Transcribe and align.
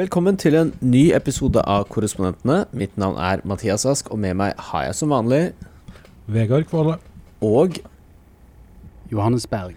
Velkommen 0.00 0.38
til 0.40 0.54
en 0.56 0.70
ny 0.80 1.10
episode 1.12 1.60
av 1.68 1.82
Korrespondentene. 1.92 2.62
Mitt 2.72 2.94
navn 2.96 3.18
er 3.20 3.42
Mathias 3.44 3.82
Ask, 3.84 4.06
og 4.08 4.20
med 4.22 4.38
meg 4.38 4.54
har 4.70 4.86
jeg 4.86 4.94
som 4.96 5.10
vanlig 5.12 5.40
Vegard 6.24 6.64
Kvåle. 6.70 6.94
Og 7.44 7.76
Johannes 9.12 9.44
Berg. 9.50 9.74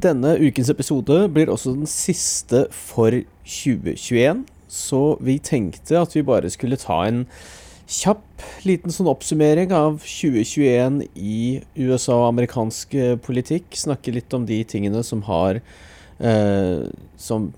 denne 0.00 0.32
ukens 0.40 0.70
episode 0.72 1.18
blir 1.28 1.52
også 1.52 1.74
den 1.76 1.90
siste 1.90 2.64
for 2.72 3.12
2021, 3.44 4.46
så 4.68 5.02
vi 5.20 5.36
tenkte 5.38 6.00
at 6.00 6.16
vi 6.16 6.24
bare 6.24 6.48
skulle 6.48 6.80
ta 6.80 7.02
en 7.04 7.26
kjapp 7.84 8.48
liten 8.64 8.94
sånn 8.94 9.12
oppsummering 9.12 9.76
av 9.76 10.00
2021 10.06 11.02
i 11.16 11.60
USA 11.76 12.16
og 12.22 12.30
amerikansk 12.32 12.94
eh, 12.94 13.16
politikk. 13.20 13.76
Snakke 13.76 14.14
litt 14.14 14.32
om 14.32 14.48
de 14.48 14.62
tingene 14.64 15.04
som 15.04 15.26
har 15.28 15.60
eh, 16.16 16.86
Som 17.20 17.52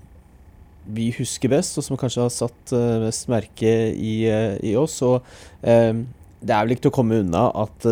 vi 0.95 1.11
husker 1.15 1.51
best, 1.51 1.77
og 1.79 1.85
som 1.85 1.99
kanskje 1.99 2.25
har 2.25 2.33
satt 2.33 2.73
eh, 2.75 2.97
mest 3.05 3.29
merke 3.31 3.71
i, 3.91 4.15
eh, 4.29 4.57
i 4.71 4.75
oss. 4.79 4.97
Og 5.07 5.21
eh, 5.61 5.93
det 6.41 6.55
er 6.55 6.65
vel 6.65 6.75
ikke 6.75 6.87
til 6.87 6.93
å 6.93 6.97
komme 6.99 7.21
unna 7.21 7.47
at 7.63 7.87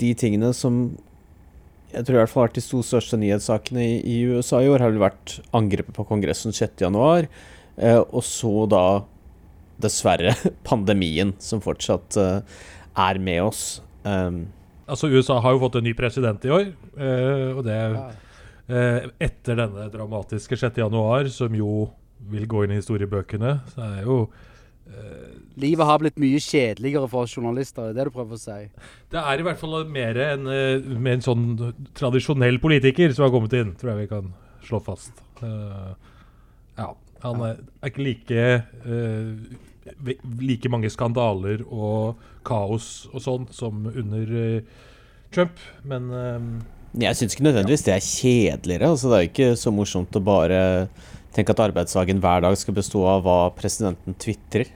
de 0.00 0.12
tingene 0.18 0.52
som 0.56 0.84
jeg 1.92 2.06
tror 2.08 2.16
i 2.16 2.20
hvert 2.22 2.32
fall 2.32 2.40
har 2.40 2.48
vært 2.48 2.56
de 2.56 2.64
to 2.64 2.78
største 2.86 3.18
nyhetssakene 3.20 3.82
i, 3.84 3.96
i 4.08 4.16
USA 4.32 4.62
i 4.64 4.68
år, 4.72 4.80
har 4.80 4.94
vel 4.94 5.02
vært 5.02 5.36
angrepet 5.52 5.92
på 5.96 6.06
Kongressen 6.08 6.54
6.1, 6.56 7.28
eh, 7.76 8.00
og 8.00 8.24
så 8.24 8.64
da 8.72 8.84
dessverre 9.82 10.32
pandemien, 10.68 11.34
som 11.42 11.60
fortsatt 11.64 12.16
eh, 12.20 12.64
er 12.96 13.22
med 13.22 13.44
oss. 13.50 13.64
Um, 14.08 14.46
Altså, 14.92 15.08
USA 15.08 15.38
har 15.40 15.54
jo 15.54 15.60
fått 15.62 15.78
en 15.78 15.86
ny 15.86 15.92
president 15.96 16.42
i 16.44 16.50
år, 16.52 16.72
eh, 16.98 17.50
og 17.54 17.62
det 17.64 17.78
eh, 17.78 19.06
etter 19.22 19.56
denne 19.56 19.86
dramatiske 19.92 20.58
6. 20.58 20.80
januar, 20.82 21.30
som 21.32 21.54
jo 21.56 21.86
vil 22.30 22.48
gå 22.48 22.64
inn 22.64 22.74
i 22.74 22.80
historiebøkene. 22.80 23.54
Så 23.72 23.80
det 23.80 23.88
er 23.98 24.06
jo 24.06 24.18
eh, 24.90 25.32
Livet 25.62 25.88
har 25.88 26.00
blitt 26.02 26.20
mye 26.22 26.40
kjedeligere 26.42 27.08
for 27.10 27.26
oss 27.26 27.36
journalister, 27.36 27.90
det 27.90 27.92
er 27.92 27.98
det 27.98 28.12
du 28.12 28.16
prøver 28.16 28.38
å 28.38 28.42
si? 28.42 28.58
Det 29.12 29.20
er 29.20 29.42
i 29.42 29.46
hvert 29.46 29.60
fall 29.60 29.76
mer 29.90 30.20
enn 30.26 30.48
eh, 30.52 30.92
med 30.94 31.18
en 31.18 31.26
sånn 31.26 31.44
tradisjonell 31.98 32.60
politiker 32.62 33.12
som 33.12 33.26
har 33.26 33.34
kommet 33.34 33.56
inn, 33.58 33.74
tror 33.78 33.94
jeg 33.94 34.04
vi 34.04 34.12
kan 34.14 34.32
slå 34.62 34.80
fast. 34.84 35.24
Uh, 35.42 35.92
ja, 36.78 36.92
han 37.24 37.40
er, 37.42 37.62
er 37.82 37.90
ikke 37.90 38.04
like 38.06 38.44
uh, 38.86 39.56
like 40.38 40.70
mange 40.70 40.90
skandaler 40.94 41.64
og 41.66 42.20
kaos 42.46 43.08
og 43.10 43.24
sånn 43.24 43.48
som 43.50 43.88
under 43.90 44.30
Trump, 45.34 45.58
men 45.82 46.06
jeg 47.00 47.16
syns 47.16 47.34
ikke 47.34 47.46
nødvendigvis 47.46 47.84
det 47.86 47.94
er 47.94 48.04
kjedeligere. 48.04 48.90
Altså, 48.92 49.08
det 49.08 49.16
er 49.16 49.24
jo 49.24 49.30
ikke 49.30 49.50
så 49.56 49.72
morsomt 49.72 50.18
å 50.18 50.22
bare 50.24 50.60
tenke 51.32 51.54
at 51.54 51.62
arbeidsdagen 51.64 52.20
hver 52.22 52.44
dag 52.44 52.56
skal 52.60 52.76
bestå 52.76 53.04
av 53.16 53.26
hva 53.26 53.38
presidenten 53.56 54.16
tvitrer. 54.20 54.70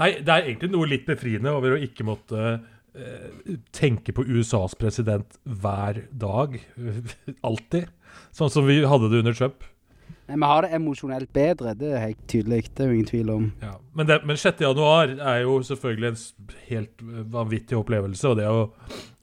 Nei, 0.00 0.14
det 0.26 0.30
er 0.32 0.48
egentlig 0.48 0.72
noe 0.72 0.88
litt 0.90 1.04
befriende 1.06 1.52
over 1.54 1.76
å 1.76 1.82
ikke 1.82 2.06
måtte 2.06 2.40
eh, 2.50 3.52
tenke 3.74 4.14
på 4.14 4.24
USAs 4.26 4.74
president 4.78 5.38
hver 5.46 6.02
dag. 6.10 6.56
Alltid. 7.48 7.86
Sånn 8.34 8.50
som 8.50 8.66
vi 8.66 8.80
hadde 8.82 9.10
det 9.12 9.22
under 9.22 9.38
Trump. 9.38 9.62
Nei, 10.26 10.38
Vi 10.40 10.50
har 10.50 10.66
det 10.66 10.74
emosjonelt 10.80 11.30
bedre, 11.36 11.76
det 11.78 11.92
er 11.94 12.06
helt 12.08 12.26
tydelig. 12.30 12.64
Det 12.72 12.82
er 12.82 12.90
jo 12.90 12.98
ingen 12.98 13.10
tvil 13.12 13.32
om. 13.36 13.48
Ja. 13.62 13.74
Men, 13.94 14.10
det, 14.10 14.20
men 14.26 14.40
6. 14.40 14.64
januar 14.66 15.14
er 15.14 15.42
jo 15.44 15.58
selvfølgelig 15.68 16.10
en 16.10 16.54
helt 16.72 17.08
vanvittig 17.38 17.78
opplevelse. 17.78 18.32
Og 18.32 18.40
det 18.40 18.50
å 18.50 18.64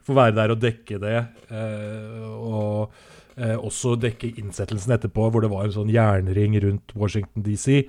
få 0.08 0.16
være 0.18 0.38
der 0.40 0.56
og 0.56 0.62
dekke 0.62 1.02
det, 1.02 1.18
eh, 1.52 2.30
og 2.32 2.96
eh, 3.38 3.56
også 3.56 3.96
dekke 4.00 4.34
innsettelsen 4.40 4.96
etterpå, 4.96 5.30
hvor 5.32 5.44
det 5.44 5.52
var 5.52 5.68
en 5.68 5.76
sånn 5.76 5.92
jernring 5.92 6.58
rundt 6.64 6.94
Washington 6.98 7.46
DC. 7.46 7.86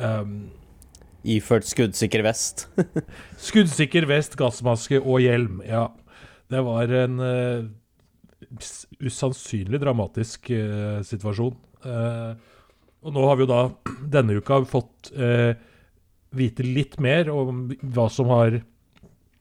Um, 0.00 0.50
Iført 1.20 1.68
skuddsikker 1.68 2.22
vest. 2.24 2.64
Skuddsikker 3.48 4.06
vest, 4.08 4.38
gassmaske 4.40 5.02
og 5.02 5.20
hjelm. 5.20 5.60
Ja. 5.66 5.90
Det 6.50 6.62
var 6.64 6.92
en 7.02 7.20
uh, 7.20 7.66
usannsynlig 9.04 9.82
dramatisk 9.82 10.48
uh, 10.54 11.04
situasjon. 11.04 11.58
Uh, 11.84 12.32
og 13.04 13.12
nå 13.16 13.26
har 13.28 13.36
vi 13.36 13.44
jo 13.44 13.50
da 13.52 13.60
denne 14.16 14.40
uka 14.40 14.62
fått 14.68 15.12
vite 16.30 16.62
litt 16.62 16.94
mer 17.02 17.26
om 17.32 17.64
hva 17.82 18.04
som 18.12 18.28
har 18.30 18.60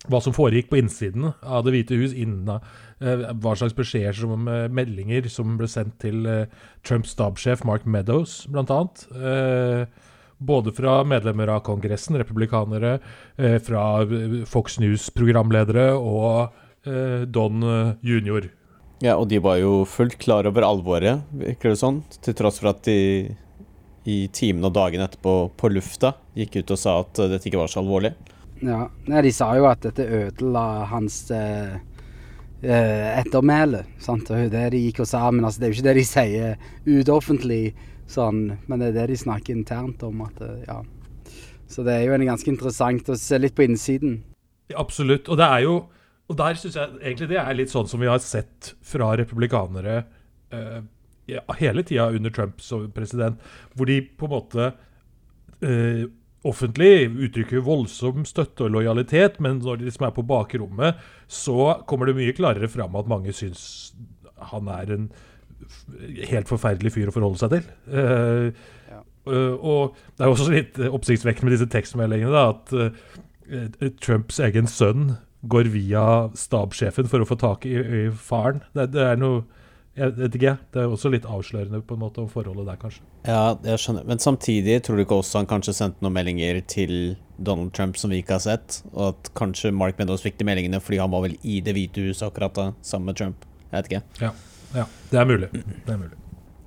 hva 0.07 0.21
som 0.23 0.35
foregikk 0.35 0.69
på 0.71 0.79
innsiden 0.79 1.33
av 1.43 1.65
Det 1.65 1.73
hvite 1.73 1.97
hus, 1.99 2.13
innen, 2.15 2.61
eh, 3.03 3.25
hva 3.35 3.55
slags 3.57 3.75
beskjeder 3.75 4.15
som 4.15 4.47
eh, 4.47 4.69
meldinger 4.71 5.27
som 5.27 5.57
ble 5.59 5.67
sendt 5.67 5.97
til 5.99 6.23
eh, 6.25 6.45
Trumps 6.87 7.11
stabssjef 7.17 7.65
Mark 7.67 7.85
Meadows, 7.85 8.45
annet. 8.53 9.03
Eh, 9.11 9.83
både 10.39 10.71
fra 10.71 11.01
medlemmer 11.03 11.51
av 11.51 11.65
Kongressen, 11.67 12.15
republikanere, 12.15 13.01
fra 13.59 13.81
Fox 14.47 14.77
News-programledere 14.79 15.89
og 15.99 16.55
Don 17.27 17.65
Junior. 17.99 18.47
Ja, 19.03 19.17
og 19.17 19.27
de 19.33 19.41
var 19.43 19.57
jo 19.59 19.83
fullt 19.83 20.15
klar 20.23 20.47
over 20.47 20.63
alvoret, 20.63 21.27
virker 21.35 21.73
det 21.73 21.81
sånn. 21.81 21.99
Til 22.23 22.37
tross 22.39 22.61
for 22.63 22.71
at 22.71 22.87
de 22.87 23.35
i 24.07 24.21
timene 24.31 24.71
og 24.71 24.77
dagene 24.79 25.09
etterpå 25.09 25.35
på 25.59 25.73
lufta 25.75 26.13
gikk 26.39 26.61
ut 26.61 26.71
og 26.71 26.79
sa 26.79 26.95
at 27.03 27.19
dette 27.35 27.51
ikke 27.51 27.59
var 27.59 27.75
så 27.75 27.83
alvorlig. 27.83 28.13
Ja. 28.65 28.89
Nei, 29.07 29.21
de 29.23 29.31
sa 29.33 29.51
jo 29.57 29.67
at 29.69 29.83
dette 29.85 30.03
ødela 30.03 30.85
hans 30.91 31.21
eh, 31.31 31.77
eh, 32.61 33.19
ettermæle. 33.19 33.85
Sant? 34.03 34.31
Jo 34.31 34.49
det 34.51 34.65
de 34.73 34.81
gikk 34.83 35.03
og 35.05 35.09
sa, 35.09 35.25
men 35.31 35.45
altså, 35.47 35.61
det 35.61 35.67
er 35.67 35.71
jo 35.71 35.77
ikke 35.77 35.87
det 35.87 35.97
de 35.99 36.07
sier 36.07 36.99
utoffentlig, 36.99 37.63
sånn, 38.09 38.41
men 38.67 38.81
det 38.81 38.91
er 38.91 38.97
det 39.01 39.07
de 39.13 39.19
snakker 39.23 39.55
internt 39.55 40.03
om. 40.07 40.25
At, 40.27 40.41
eh, 40.43 40.65
ja. 40.67 40.81
Så 41.69 41.85
det 41.85 41.95
er 41.95 42.07
jo 42.07 42.17
en 42.17 42.27
ganske 42.31 42.51
interessant 42.51 43.11
å 43.13 43.17
se 43.19 43.39
litt 43.39 43.55
på 43.57 43.67
innsiden. 43.67 44.19
Ja, 44.71 44.79
Absolutt. 44.83 45.29
Og 45.29 45.39
det 45.39 45.47
er 45.47 45.65
jo 45.67 45.79
Og 46.29 46.37
der 46.37 46.53
syns 46.53 46.75
jeg 46.77 46.89
egentlig 47.01 47.25
det 47.31 47.39
er 47.41 47.55
litt 47.57 47.71
sånn 47.71 47.87
som 47.89 47.97
vi 47.97 48.05
har 48.05 48.19
sett 48.21 48.75
fra 48.85 49.07
republikanere 49.17 50.03
eh, 50.53 50.83
hele 51.57 51.81
tida 51.81 52.03
under 52.13 52.29
Trump 52.29 52.61
som 52.61 52.83
president, 52.93 53.39
hvor 53.73 53.89
de 53.89 53.95
på 54.03 54.27
en 54.27 54.33
måte 54.35 54.67
eh, 55.65 56.03
offentlig 56.47 57.09
uttrykker 57.25 57.63
voldsom 57.65 58.23
støtte 58.27 58.63
og 58.67 58.71
lojalitet, 58.77 59.39
men 59.43 59.59
når 59.59 59.81
de 59.81 59.89
liksom 59.89 60.05
er 60.07 60.13
på 60.15 60.23
bakrommet, 60.23 60.99
så 61.27 61.81
kommer 61.89 62.07
det 62.07 62.15
mye 62.19 62.35
klarere 62.37 62.69
fram 62.71 62.95
at 62.95 63.09
mange 63.11 63.33
syns 63.35 63.91
han 64.53 64.69
er 64.71 64.93
en 64.95 65.09
helt 66.29 66.47
forferdelig 66.47 66.93
fyr 66.95 67.09
å 67.11 67.15
forholde 67.15 67.41
seg 67.41 67.57
til. 67.57 67.65
Uh, 67.91 68.51
Ja. 68.89 69.01
eh, 69.27 69.55
og 69.59 69.97
det 70.17 70.23
er 70.25 70.31
også 70.31 70.49
litt 70.53 70.79
oppsiktsvekkende 70.79 71.49
med 71.49 71.57
disse 71.57 71.67
tekstmeldingene, 71.69 72.31
da, 72.31 72.55
at 72.55 72.71
eh, 72.73 73.89
Trumps 74.01 74.39
egen 74.39 74.65
sønn 74.71 75.17
går 75.49 75.69
via 75.75 76.29
stabssjefen 76.35 77.07
for 77.11 77.21
å 77.21 77.27
få 77.27 77.37
tak 77.39 77.67
i, 77.67 77.75
i 77.75 78.01
faren. 78.11 78.63
Det, 78.73 78.89
det 78.95 79.03
er 79.11 79.19
noe 79.21 79.43
Jeg 79.99 80.13
vet 80.15 80.35
ikke. 80.39 80.53
Det 80.71 80.81
er 80.81 80.93
også 80.93 81.11
litt 81.11 81.25
avslørende 81.27 81.81
på 81.83 81.97
en 81.97 82.01
måte 82.01 82.21
om 82.23 82.29
forholdet 82.31 82.69
der, 82.69 82.77
kanskje. 82.79 83.03
Ja, 83.27 83.57
jeg 83.67 83.81
skjønner. 83.83 84.05
Men 84.07 84.21
samtidig 84.23 84.77
tror 84.85 84.95
du 84.95 85.03
ikke 85.03 85.19
også 85.19 85.41
han 85.41 85.49
kanskje 85.49 85.75
sendte 85.75 86.05
noen 86.05 86.15
meldinger 86.15 86.61
til 86.71 86.93
Donald 87.35 87.73
Trump 87.75 87.99
som 87.99 88.13
vi 88.13 88.21
ikke 88.23 88.37
har 88.37 88.45
sett? 88.45 88.79
Og 88.93 89.11
at 89.11 89.31
kanskje 89.37 89.73
Mark 89.75 89.99
Meadows 89.99 90.23
fikk 90.23 90.39
de 90.39 90.47
meldingene 90.47 90.79
fordi 90.83 91.01
han 91.03 91.11
var 91.11 91.27
vel 91.27 91.35
i 91.43 91.59
Det 91.65 91.75
hvite 91.75 92.07
huset 92.07 92.29
akkurat 92.29 92.55
da, 92.55 92.69
sammen 92.85 93.11
med 93.11 93.19
Trump? 93.19 93.45
Jeg 93.69 93.75
vet 93.75 93.91
ikke. 93.91 94.33
Ja, 94.73 94.87
det 95.11 95.21
er 95.21 95.29
mulig. 95.29 95.51
Det 95.53 95.93
er 95.93 96.01
mulig. 96.01 96.17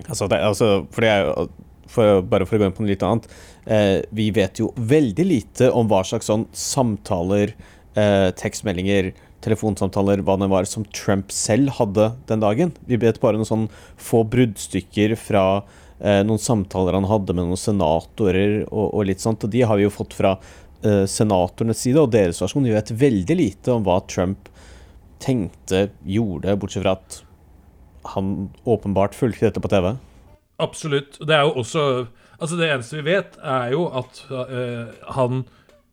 Altså, 0.08 0.26
det, 0.28 0.38
altså 0.42 0.72
for 0.90 1.04
det 1.04 1.12
er 1.12 1.26
jo 1.26 1.50
for, 1.92 2.22
Bare 2.26 2.46
for 2.48 2.56
å 2.56 2.62
gå 2.62 2.68
inn 2.68 2.76
på 2.76 2.84
noe 2.84 2.92
litt 2.92 3.04
annet. 3.06 3.28
Eh, 3.66 3.98
vi 4.14 4.30
vet 4.34 4.60
jo 4.60 4.70
veldig 4.76 5.26
lite 5.28 5.68
om 5.72 5.90
hva 5.90 6.02
slags 6.06 6.30
sånn 6.30 6.46
samtaler, 6.56 7.54
eh, 7.98 8.28
tekstmeldinger, 8.38 9.12
telefonsamtaler, 9.42 10.22
hva 10.24 10.36
det 10.40 10.50
var 10.52 10.68
som 10.68 10.86
Trump 10.94 11.32
selv 11.34 11.74
hadde 11.78 12.12
den 12.28 12.42
dagen. 12.42 12.74
Vi 12.88 12.98
vet 13.00 13.20
bare 13.22 13.38
noen 13.40 13.48
sånn 13.48 13.68
få 14.00 14.22
bruddstykker 14.32 15.16
fra 15.20 15.44
eh, 15.98 16.22
noen 16.26 16.40
samtaler 16.42 16.96
han 16.98 17.08
hadde 17.10 17.36
med 17.36 17.48
noen 17.48 17.60
senatorer 17.60 18.62
og, 18.68 18.86
og 18.88 19.08
litt 19.10 19.24
sånt. 19.24 19.44
Og 19.44 19.52
de 19.52 19.64
har 19.66 19.80
vi 19.80 19.86
jo 19.86 19.94
fått 19.94 20.16
fra 20.18 20.36
eh, 20.38 21.04
senatorenes 21.10 21.82
side 21.84 22.00
og 22.00 22.14
deres 22.14 22.40
versjon. 22.42 22.68
Vi 22.68 22.76
vet 22.76 22.94
veldig 23.02 23.38
lite 23.38 23.74
om 23.74 23.84
hva 23.86 24.00
Trump 24.10 24.50
tenkte, 25.22 25.88
gjorde, 26.02 26.56
bortsett 26.58 26.82
fra 26.82 26.96
at 26.98 27.20
han 28.14 28.50
åpenbart 28.66 29.14
fulgte 29.14 29.46
dette 29.46 29.62
på 29.62 29.70
TV. 29.70 29.92
Absolutt. 30.62 31.20
Det 31.22 31.36
er 31.36 31.46
jo 31.46 31.54
også 31.62 31.86
Altså 32.42 32.56
Det 32.58 32.66
eneste 32.66 32.96
vi 32.98 33.04
vet, 33.06 33.36
er 33.38 33.68
jo 33.70 33.84
at 33.94 34.16
eh, 34.34 34.88
han 35.14 35.44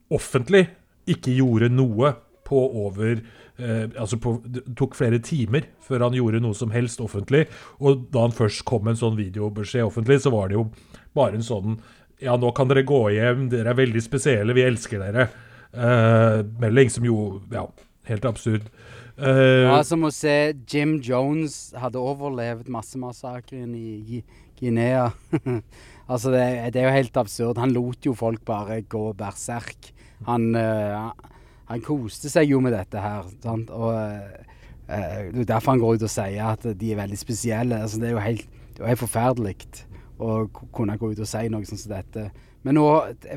offentlig 0.10 0.64
ikke 1.06 1.36
gjorde 1.36 1.70
noe 1.70 2.16
på 2.48 2.64
over 2.88 3.20
Altså 3.60 4.20
på, 4.22 4.38
det 4.48 4.64
tok 4.80 4.96
flere 4.96 5.20
timer 5.24 5.66
før 5.84 6.06
han 6.08 6.16
gjorde 6.16 6.40
noe 6.44 6.56
som 6.56 6.72
helst 6.72 7.02
offentlig. 7.04 7.46
Og 7.84 8.06
da 8.14 8.24
han 8.28 8.36
først 8.36 8.64
kom 8.68 8.86
med 8.86 8.96
en 8.96 9.02
sånn 9.02 9.20
videobeskjed 9.20 9.88
offentlig, 9.88 10.22
så 10.24 10.32
var 10.34 10.52
det 10.52 10.60
jo 10.60 10.70
bare 11.18 11.40
en 11.40 11.46
sånn 11.46 11.80
Ja, 12.20 12.34
nå 12.36 12.52
kan 12.56 12.68
dere 12.68 12.84
gå 12.88 13.06
hjem, 13.16 13.46
dere 13.52 13.72
er 13.72 13.80
veldig 13.80 14.02
spesielle, 14.04 14.56
vi 14.56 14.66
elsker 14.68 15.00
dere. 15.00 15.30
Eh, 15.72 16.42
melding 16.60 16.90
som 16.92 17.06
jo 17.06 17.42
Ja, 17.52 17.68
helt 18.10 18.26
absurd. 18.26 18.68
Eh, 19.18 19.68
Ja, 19.68 19.82
som 19.84 20.04
å 20.08 20.12
se 20.12 20.54
Jim 20.68 21.00
Jones 21.04 21.74
hadde 21.78 22.00
overlevd 22.00 22.70
massemassakren 22.72 23.76
i 23.76 24.24
Guinea. 24.60 25.12
Altså, 26.10 26.32
det, 26.34 26.74
det, 26.74 26.82
er 26.82 26.88
jo 26.88 26.94
helt 26.96 27.18
absurd. 27.22 27.60
Han 27.62 27.70
lot 27.76 28.02
jo 28.02 28.16
folk 28.18 28.42
bare 28.42 28.80
gå 28.82 29.12
berserk. 29.14 29.92
Han, 30.26 30.56
uh, 30.58 31.12
han 31.70 31.84
koste 31.86 32.32
seg 32.32 32.50
jo 32.50 32.62
med 32.64 32.74
dette 32.74 33.02
her. 33.02 33.28
Sant? 33.44 33.70
Og 33.70 33.94
eh, 33.94 35.30
Det 35.30 35.44
er 35.44 35.52
derfor 35.54 35.76
han 35.76 35.84
går 35.84 36.00
ut 36.00 36.08
og 36.08 36.12
sier 36.12 36.52
at 36.52 36.66
de 36.66 36.92
er 36.92 37.02
veldig 37.02 37.20
spesielle. 37.20 37.82
Altså, 37.84 38.02
det 38.02 38.10
er 38.10 38.16
jo 38.16 38.26
helt, 38.26 38.48
helt 38.82 39.04
forferdelig 39.04 39.58
å 40.20 40.48
kunne 40.76 40.98
gå 41.00 41.12
ut 41.14 41.22
og 41.22 41.30
si 41.30 41.46
noe 41.52 41.68
sånt 41.68 41.84
som 41.84 41.94
dette. 41.94 42.30
Men 42.66 42.76
nå, 42.76 42.88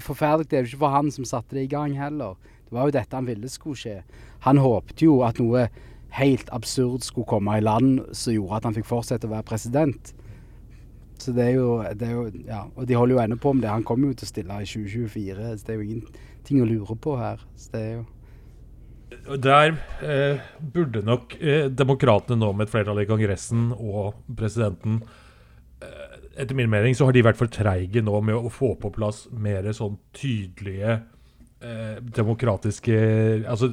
forferdelig 0.02 0.48
det 0.50 0.58
er 0.58 0.64
jo 0.64 0.72
ikke 0.72 0.82
for 0.86 0.96
han 0.96 1.12
som 1.14 1.28
satte 1.28 1.54
det 1.54 1.66
i 1.66 1.70
gang 1.70 1.94
heller. 1.98 2.34
Det 2.66 2.74
var 2.74 2.88
jo 2.88 2.96
dette 2.96 3.18
han 3.18 3.28
ville 3.28 3.52
skulle 3.52 3.78
skje. 3.78 3.98
Han 4.48 4.58
håpte 4.58 5.04
jo 5.04 5.20
at 5.26 5.38
noe 5.38 5.68
helt 6.16 6.48
absurd 6.52 7.04
skulle 7.06 7.28
komme 7.28 7.54
i 7.56 7.62
land 7.64 8.00
som 8.16 8.34
gjorde 8.34 8.58
at 8.58 8.66
han 8.68 8.76
fikk 8.76 8.88
fortsette 8.88 9.28
å 9.28 9.32
være 9.32 9.48
president. 9.52 10.12
Så 11.22 11.30
det 11.36 11.44
er, 11.52 11.54
jo, 11.60 11.76
det 11.94 12.08
er 12.08 12.16
jo, 12.16 12.24
ja, 12.48 12.64
Og 12.74 12.88
de 12.88 12.96
holder 12.98 13.14
jo 13.14 13.20
ennå 13.22 13.36
på 13.38 13.52
med 13.54 13.62
det. 13.62 13.70
Han 13.70 13.84
kommer 13.86 14.10
jo 14.10 14.16
til 14.18 14.26
å 14.26 14.32
stille 14.32 14.56
i 14.58 14.66
2024, 14.66 15.52
så 15.60 15.68
det 15.68 15.74
er 15.74 15.78
jo 15.78 15.86
ingenting 15.86 16.64
å 16.64 16.66
lure 16.66 16.96
på 16.98 17.14
her. 17.20 17.44
Så 17.54 17.70
det 17.76 17.82
er 17.82 17.92
jo 18.00 18.02
der 19.22 19.76
eh, 20.02 20.40
burde 20.74 21.02
nok 21.06 21.36
eh, 21.38 21.68
demokratene 21.70 22.40
nå 22.40 22.52
med 22.56 22.66
et 22.66 22.72
flertall 22.72 23.02
i 23.02 23.08
Kongressen 23.08 23.70
og 23.76 24.18
presidenten 24.38 25.02
eh, 25.82 26.18
Etter 26.42 26.56
min 26.56 26.70
mening 26.72 26.96
så 26.96 27.06
har 27.06 27.14
de 27.14 27.24
vært 27.26 27.38
for 27.38 27.52
treige 27.52 28.02
nå 28.02 28.20
med 28.24 28.38
å 28.38 28.50
få 28.52 28.72
på 28.80 28.90
plass 28.94 29.26
mer 29.30 29.68
sånn 29.76 29.98
tydelige 30.16 30.94
eh, 31.62 31.98
demokratiske 32.02 32.96
altså, 33.46 33.68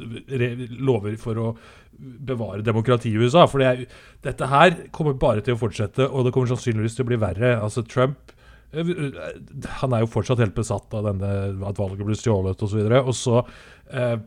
lover 0.77 1.15
for 1.21 1.39
å 1.39 1.53
bevare 1.99 2.63
demokratiet 2.63 3.15
i 3.15 3.23
USA. 3.23 3.45
For 3.49 3.63
det 3.63 3.87
dette 4.25 4.49
her 4.51 4.75
kommer 4.95 5.17
bare 5.19 5.43
til 5.45 5.55
å 5.55 5.61
fortsette, 5.61 6.07
og 6.07 6.27
det 6.27 6.33
kommer 6.35 6.51
sannsynligvis 6.51 6.97
til 6.97 7.07
å 7.07 7.11
bli 7.11 7.19
verre. 7.21 7.55
Altså 7.59 7.83
Trump 7.87 8.33
eh, 8.71 8.91
han 9.81 9.95
er 9.95 10.03
jo 10.03 10.11
fortsatt 10.11 10.43
helt 10.43 10.57
besatt 10.57 10.93
av 10.99 11.07
denne, 11.09 11.31
at 11.67 11.79
valget 11.79 12.07
ble 12.07 12.17
stjålet 12.19 12.67
osv. 12.67 12.83
Og, 12.83 12.91
så 12.91 13.01
og 13.05 13.15
så 13.23 13.39
eh, 13.39 14.03
eh, 14.11 14.17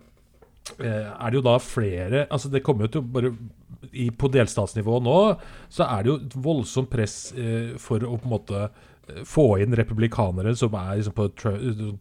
er 0.81 1.27
det 1.29 1.39
jo 1.39 1.45
da 1.45 1.57
flere 1.63 2.27
altså 2.29 2.51
Det 2.53 2.63
kommer 2.65 2.87
jo 2.87 2.93
til 2.95 3.03
å 3.03 3.11
bare 3.17 3.33
i, 3.91 4.09
På 4.15 4.31
delstatsnivå 4.33 5.01
nå 5.05 5.19
så 5.73 5.89
er 5.89 6.05
det 6.05 6.11
jo 6.13 6.17
et 6.21 6.37
voldsomt 6.45 6.91
press 6.93 7.17
eh, 7.35 7.75
for 7.83 8.05
å 8.07 8.17
på 8.17 8.29
en 8.29 8.35
måte 8.37 8.65
få 9.27 9.59
inn 9.63 9.75
republikanere 9.77 10.55
som 10.57 10.75
er 10.79 10.99
liksom 10.99 11.15
på 11.17 11.29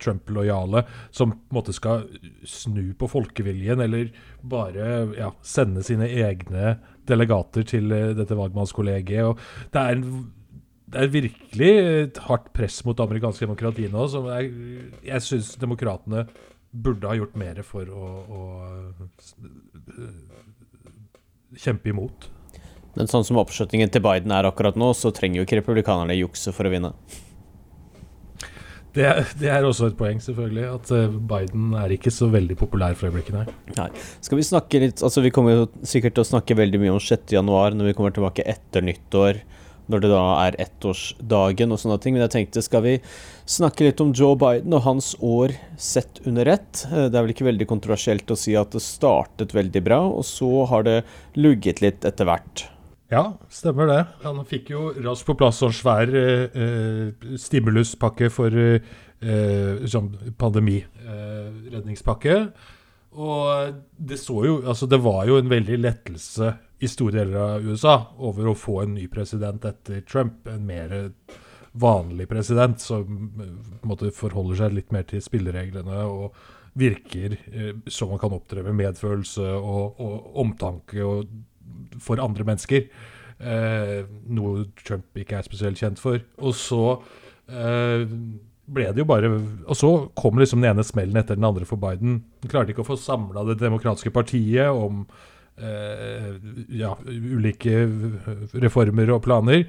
Trump-lojale, 0.01 0.83
som 1.11 1.33
på 1.33 1.39
en 1.49 1.57
måte 1.57 1.73
skal 1.75 2.05
snu 2.47 2.93
på 2.97 3.09
folkeviljen, 3.09 3.81
eller 3.81 4.11
bare 4.41 4.91
ja, 5.17 5.31
sende 5.41 5.83
sine 5.85 6.07
egne 6.07 6.75
delegater 7.09 7.65
til 7.67 7.91
uh, 7.91 8.11
dette 8.17 8.37
valgmannskollegiet. 8.37 9.25
Og 9.31 9.73
det 9.73 9.81
er, 9.81 9.97
en, 9.97 10.61
det 10.93 11.01
er 11.01 11.13
virkelig 11.17 11.71
et 12.05 12.21
hardt 12.27 12.51
press 12.55 12.81
mot 12.85 12.97
det 12.97 13.07
amerikanske 13.07 13.47
demokratiet 13.49 13.93
nå, 13.93 14.05
som 14.11 14.29
jeg, 14.31 14.53
jeg 15.09 15.27
syns 15.27 15.55
demokratene 15.61 16.27
burde 16.71 17.07
ha 17.07 17.15
gjort 17.19 17.35
mer 17.39 17.61
for 17.67 17.89
å, 17.91 18.05
å 18.31 18.41
kjempe 21.59 21.91
imot. 21.91 22.29
Men 22.95 23.07
sånn 23.11 23.25
som 23.27 23.39
oppslutningen 23.39 23.91
til 23.91 24.03
Biden 24.03 24.31
er 24.35 24.47
akkurat 24.47 24.77
nå, 24.79 24.91
så 24.97 25.11
trenger 25.15 25.41
jo 25.41 25.45
ikke 25.47 25.59
republikanerne 25.61 26.17
jukse 26.17 26.51
for 26.55 26.67
å 26.67 26.73
vinne. 26.73 26.91
Det, 28.91 29.05
det, 29.39 29.47
er 29.47 29.63
også 29.63 29.87
et 29.87 29.95
poeng, 29.99 30.19
selvfølgelig. 30.19 30.65
At 30.67 30.89
eh, 30.95 31.13
Biden 31.31 31.71
er 31.79 31.93
ikke 31.95 32.11
så 32.11 32.27
veldig 32.31 32.57
populær 32.59 32.97
for 32.99 33.07
øyeblikket, 33.07 33.37
nei. 33.37 33.45
nei. 33.77 33.87
Skal 34.19 34.41
vi 34.41 34.43
snakke 34.43 34.81
litt 34.83 35.03
Altså, 35.05 35.23
vi 35.23 35.31
kommer 35.31 35.55
jo 35.55 35.69
sikkert 35.87 36.17
til 36.17 36.25
å 36.25 36.27
snakke 36.33 36.57
veldig 36.59 36.81
mye 36.81 36.95
om 36.97 36.99
6.1 36.99 37.39
når 37.47 37.87
vi 37.87 37.95
kommer 37.95 38.15
tilbake 38.15 38.43
etter 38.51 38.83
nyttår. 38.83 39.39
Når 39.91 40.03
det 40.03 40.11
da 40.13 40.23
er 40.47 40.57
ettårsdagen 40.63 41.75
og 41.75 41.81
sånne 41.81 41.99
ting. 42.01 42.15
Men 42.15 42.25
jeg 42.25 42.35
tenkte, 42.37 42.63
skal 42.65 42.85
vi 42.85 42.95
snakke 43.49 43.85
litt 43.87 44.01
om 44.03 44.13
Joe 44.15 44.35
Biden 44.39 44.73
og 44.77 44.85
hans 44.87 45.13
år 45.19 45.53
sett 45.75 46.21
under 46.25 46.47
ett? 46.55 46.85
Eh, 46.89 47.07
det 47.11 47.15
er 47.17 47.23
vel 47.25 47.35
ikke 47.35 47.49
veldig 47.51 47.67
kontroversielt 47.69 48.31
å 48.31 48.39
si 48.39 48.55
at 48.59 48.71
det 48.75 48.83
startet 48.85 49.55
veldig 49.57 49.83
bra, 49.85 50.01
og 50.07 50.23
så 50.27 50.65
har 50.71 50.81
det 50.87 50.99
lugget 51.39 51.83
litt 51.83 52.07
etter 52.07 52.25
hvert. 52.29 52.71
Ja, 53.11 53.33
stemmer 53.51 53.89
det. 53.89 54.05
Han 54.23 54.39
fikk 54.47 54.69
jo 54.71 54.93
raskt 55.03 55.27
på 55.27 55.35
plass 55.35 55.57
sånn 55.59 55.75
svær 55.75 56.07
eh, 56.15 57.11
stimuluspakke 57.43 58.29
for 58.31 58.55
eh, 58.55 58.79
sånn 59.91 60.15
pandemiredningspakke. 60.39 62.35
Eh, 62.39 62.79
og 63.11 63.79
det 63.97 64.17
så 64.21 64.37
jo 64.45 64.53
Altså, 64.63 64.87
det 64.87 65.01
var 65.03 65.25
jo 65.27 65.37
en 65.39 65.49
veldig 65.51 65.79
lettelse 65.81 66.53
i 66.81 66.89
store 66.89 67.19
deler 67.19 67.37
av 67.57 67.65
USA 67.67 67.95
over 68.23 68.49
å 68.49 68.57
få 68.57 68.81
en 68.83 68.95
ny 68.95 69.05
president 69.11 69.65
etter 69.67 70.01
Trump. 70.07 70.47
En 70.49 70.63
mer 70.65 71.11
vanlig 71.71 72.27
president 72.29 72.81
som 72.81 73.05
en 73.39 73.59
måte 73.87 74.09
forholder 74.15 74.63
seg 74.63 74.75
litt 74.75 74.91
mer 74.95 75.05
til 75.07 75.21
spillereglene 75.23 76.01
og 76.07 76.35
virker 76.79 77.35
eh, 77.51 77.73
som 77.91 78.11
man 78.13 78.19
kan 78.21 78.33
opptre 78.35 78.63
med 78.63 78.77
medfølelse 78.79 79.45
og, 79.59 79.99
og 79.99 80.37
omtanke 80.41 81.03
og 81.03 81.99
for 82.01 82.21
andre 82.23 82.47
mennesker. 82.47 82.87
Eh, 83.41 83.99
noe 84.31 84.67
Trump 84.85 85.17
ikke 85.17 85.39
er 85.39 85.47
spesielt 85.47 85.81
kjent 85.81 86.01
for. 86.01 86.21
Og 86.41 86.55
så 86.57 86.83
eh, 87.51 88.07
ble 88.71 88.87
det 88.91 89.03
jo 89.03 89.07
bare 89.09 89.29
Og 89.31 89.77
så 89.77 89.91
kom 90.17 90.39
liksom 90.39 90.63
den 90.63 90.71
ene 90.71 90.85
smellen 90.87 91.19
etter 91.19 91.39
den 91.39 91.47
andre 91.47 91.67
for 91.67 91.81
Biden. 91.81 92.21
Han 92.43 92.51
klarte 92.51 92.73
ikke 92.73 92.85
å 92.85 92.91
få 92.91 92.99
samla 92.99 93.45
Det 93.49 93.59
demokratiske 93.61 94.13
partiet 94.15 94.71
om 94.71 95.05
eh, 95.61 96.35
ja, 96.79 96.95
ulike 97.07 97.85
reformer 98.53 99.11
og 99.15 99.23
planer. 99.27 99.65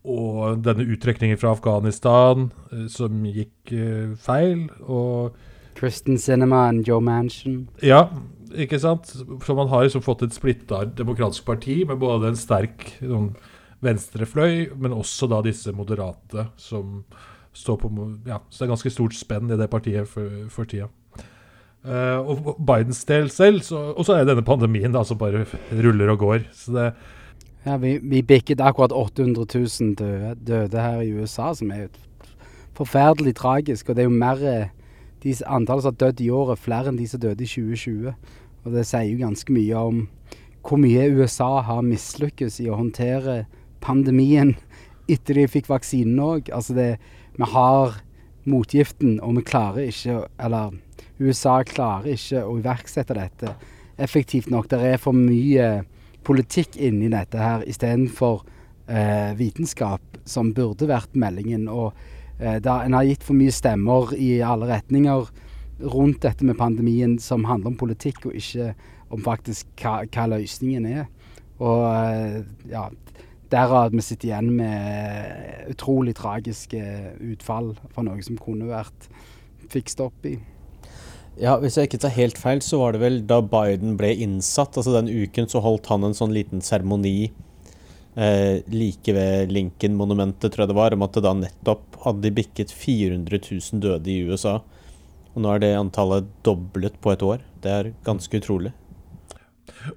Og 0.00 0.62
denne 0.64 0.86
uttrekningen 0.88 1.38
fra 1.40 1.52
Afghanistan 1.52 2.48
eh, 2.72 2.86
som 2.92 3.24
gikk 3.28 3.72
eh, 3.76 4.12
feil. 4.20 4.66
Og 4.86 5.36
Kristen 5.78 6.18
Cinema 6.20 6.66
og 6.70 6.84
Joe 6.88 7.04
Manchin. 7.04 7.62
Ja, 7.84 8.08
ikke 8.50 8.80
sant? 8.82 9.12
Så 9.12 9.56
man 9.56 9.70
har 9.70 9.86
liksom 9.86 10.04
fått 10.04 10.24
et 10.26 10.36
splitta 10.36 10.84
demokratisk 10.84 11.46
parti 11.48 11.82
med 11.88 12.00
både 12.02 12.32
en 12.32 12.38
sterk 12.38 12.88
sånn, 12.98 13.32
venstrefløy, 13.80 14.74
men 14.76 14.92
også 14.92 15.28
da 15.30 15.40
disse 15.44 15.72
moderate 15.72 16.50
som 16.60 17.04
står 17.56 17.78
på 17.82 17.90
Ja, 18.26 18.40
så 18.48 18.62
det 18.62 18.66
er 18.66 18.74
ganske 18.74 18.92
stort 18.94 19.16
spenn 19.18 19.50
i 19.50 19.58
det 19.58 19.70
partiet 19.70 20.08
for, 20.08 20.48
for 20.52 20.68
tida. 20.70 20.88
Uh, 21.80 22.20
og 22.20 22.58
Bidens 22.60 23.04
del 23.08 23.30
selv, 23.32 23.64
og 23.72 24.04
så 24.04 24.12
er 24.14 24.24
det 24.24 24.34
denne 24.34 24.44
pandemien 24.44 24.92
da 24.92 25.00
som 25.06 25.18
bare 25.18 25.46
ruller 25.72 26.12
og 26.12 26.18
går. 26.18 26.44
Så 26.52 26.74
det 26.76 26.90
ja, 27.64 27.76
vi, 27.76 27.98
vi 28.02 28.22
bikket 28.24 28.60
akkurat 28.64 28.92
800 28.92 29.44
000 29.54 29.94
døde, 29.94 30.34
døde 30.40 30.80
her 30.80 31.02
i 31.04 31.12
USA, 31.12 31.52
som 31.54 31.70
er 31.70 31.90
forferdelig 32.76 33.34
tragisk. 33.36 33.88
Og 33.88 33.96
det 33.96 34.04
er 34.04 34.08
jo 34.08 34.16
mer 34.16 34.70
de 35.22 35.34
antallet 35.46 35.84
som 35.84 35.92
har 35.92 35.98
dødd 36.00 36.22
i 36.24 36.30
året, 36.32 36.58
flere 36.60 36.88
enn 36.88 37.00
de 37.00 37.08
som 37.08 37.20
døde 37.20 37.44
i 37.44 37.50
2020. 37.50 38.14
Og 38.64 38.72
det 38.72 38.86
sier 38.88 39.10
jo 39.10 39.20
ganske 39.20 39.52
mye 39.52 39.84
om 39.90 40.06
hvor 40.64 40.80
mye 40.80 41.08
USA 41.16 41.60
har 41.64 41.84
mislykkes 41.84 42.58
i 42.60 42.68
å 42.68 42.78
håndtere 42.80 43.44
pandemien 43.84 44.54
etter 45.12 45.36
de 45.36 45.48
fikk 45.48 45.68
vaksinen 45.68 46.20
òg. 46.24 46.48
Altså 46.54 46.76
det 46.76 46.90
Vi 47.40 47.46
har 47.48 47.94
motgiften, 48.44 49.18
og 49.24 49.38
vi 49.38 49.42
klarer 49.48 49.86
ikke 49.88 50.26
Eller 50.40 50.74
USA 51.20 51.60
klarer 51.64 52.12
ikke 52.12 52.42
å 52.44 52.58
iverksette 52.58 53.16
dette 53.16 53.54
effektivt 54.00 54.50
nok. 54.52 54.68
Det 54.68 54.80
er 54.80 55.00
for 55.00 55.16
mye 55.16 55.82
politikk 56.24 56.76
inni 56.80 57.10
dette 57.12 57.40
her 57.40 57.64
istedenfor 57.68 58.42
eh, 58.88 59.32
vitenskap, 59.36 60.00
som 60.24 60.54
burde 60.56 60.88
vært 60.88 61.16
meldingen. 61.16 61.66
Og 61.68 61.92
eh, 62.40 62.56
da 62.64 62.78
en 62.84 62.96
har 62.96 63.08
gitt 63.08 63.24
for 63.24 63.36
mye 63.36 63.52
stemmer 63.52 64.14
i 64.16 64.38
alle 64.44 64.70
retninger 64.70 65.28
rundt 65.80 66.22
dette 66.24 66.44
med 66.44 66.56
pandemien 66.60 67.18
som 67.20 67.44
handler 67.48 67.72
om 67.72 67.80
politikk, 67.80 68.26
og 68.28 68.36
ikke 68.40 68.72
om 69.12 69.24
faktisk 69.24 69.68
hva, 69.80 70.00
hva 70.08 70.26
løsningen 70.32 70.88
er. 70.88 71.06
Og 71.60 71.84
eh, 71.92 72.40
ja, 72.72 72.88
derav 73.50 73.92
vi 73.94 74.04
sitter 74.04 74.30
igjen 74.30 74.54
med 74.60 75.68
utrolig 75.72 76.14
tragiske 76.18 76.80
utfall 77.32 77.74
for 77.90 78.06
noe 78.06 78.22
som 78.24 78.38
kunne 78.40 78.70
vært 78.70 79.10
fikset 79.70 80.02
opp 80.06 80.26
i. 80.28 80.38
Ja, 81.40 81.54
Hvis 81.62 81.78
jeg 81.78 81.88
ikke 81.88 82.02
tar 82.02 82.16
helt 82.16 82.38
feil, 82.38 82.60
så 82.60 82.80
var 82.82 82.92
det 82.92 83.00
vel 83.00 83.20
da 83.28 83.38
Biden 83.40 83.94
ble 83.96 84.10
innsatt, 84.24 84.76
altså 84.76 84.92
den 84.98 85.08
uken, 85.08 85.48
så 85.48 85.62
holdt 85.64 85.88
han 85.88 86.04
en 86.04 86.16
sånn 86.16 86.34
liten 86.34 86.60
seremoni 86.64 87.30
eh, 88.16 88.60
like 88.68 89.14
ved 89.14 89.54
Lincoln-monumentet, 89.54 90.50
tror 90.50 90.66
jeg 90.66 90.72
det 90.72 90.78
var, 90.80 90.96
om 90.96 91.06
at 91.06 91.16
det 91.16 91.24
da 91.24 91.32
nettopp 91.38 92.02
hadde 92.04 92.34
bikket 92.36 92.74
400 92.74 93.40
000 93.46 93.80
døde 93.84 94.12
i 94.12 94.20
USA. 94.26 94.58
Og 95.32 95.44
nå 95.44 95.54
er 95.54 95.62
det 95.62 95.72
antallet 95.78 96.28
doblet 96.44 96.98
på 97.00 97.14
et 97.14 97.24
år. 97.24 97.46
Det 97.62 97.72
er 97.72 97.92
ganske 98.04 98.42
utrolig. 98.42 98.74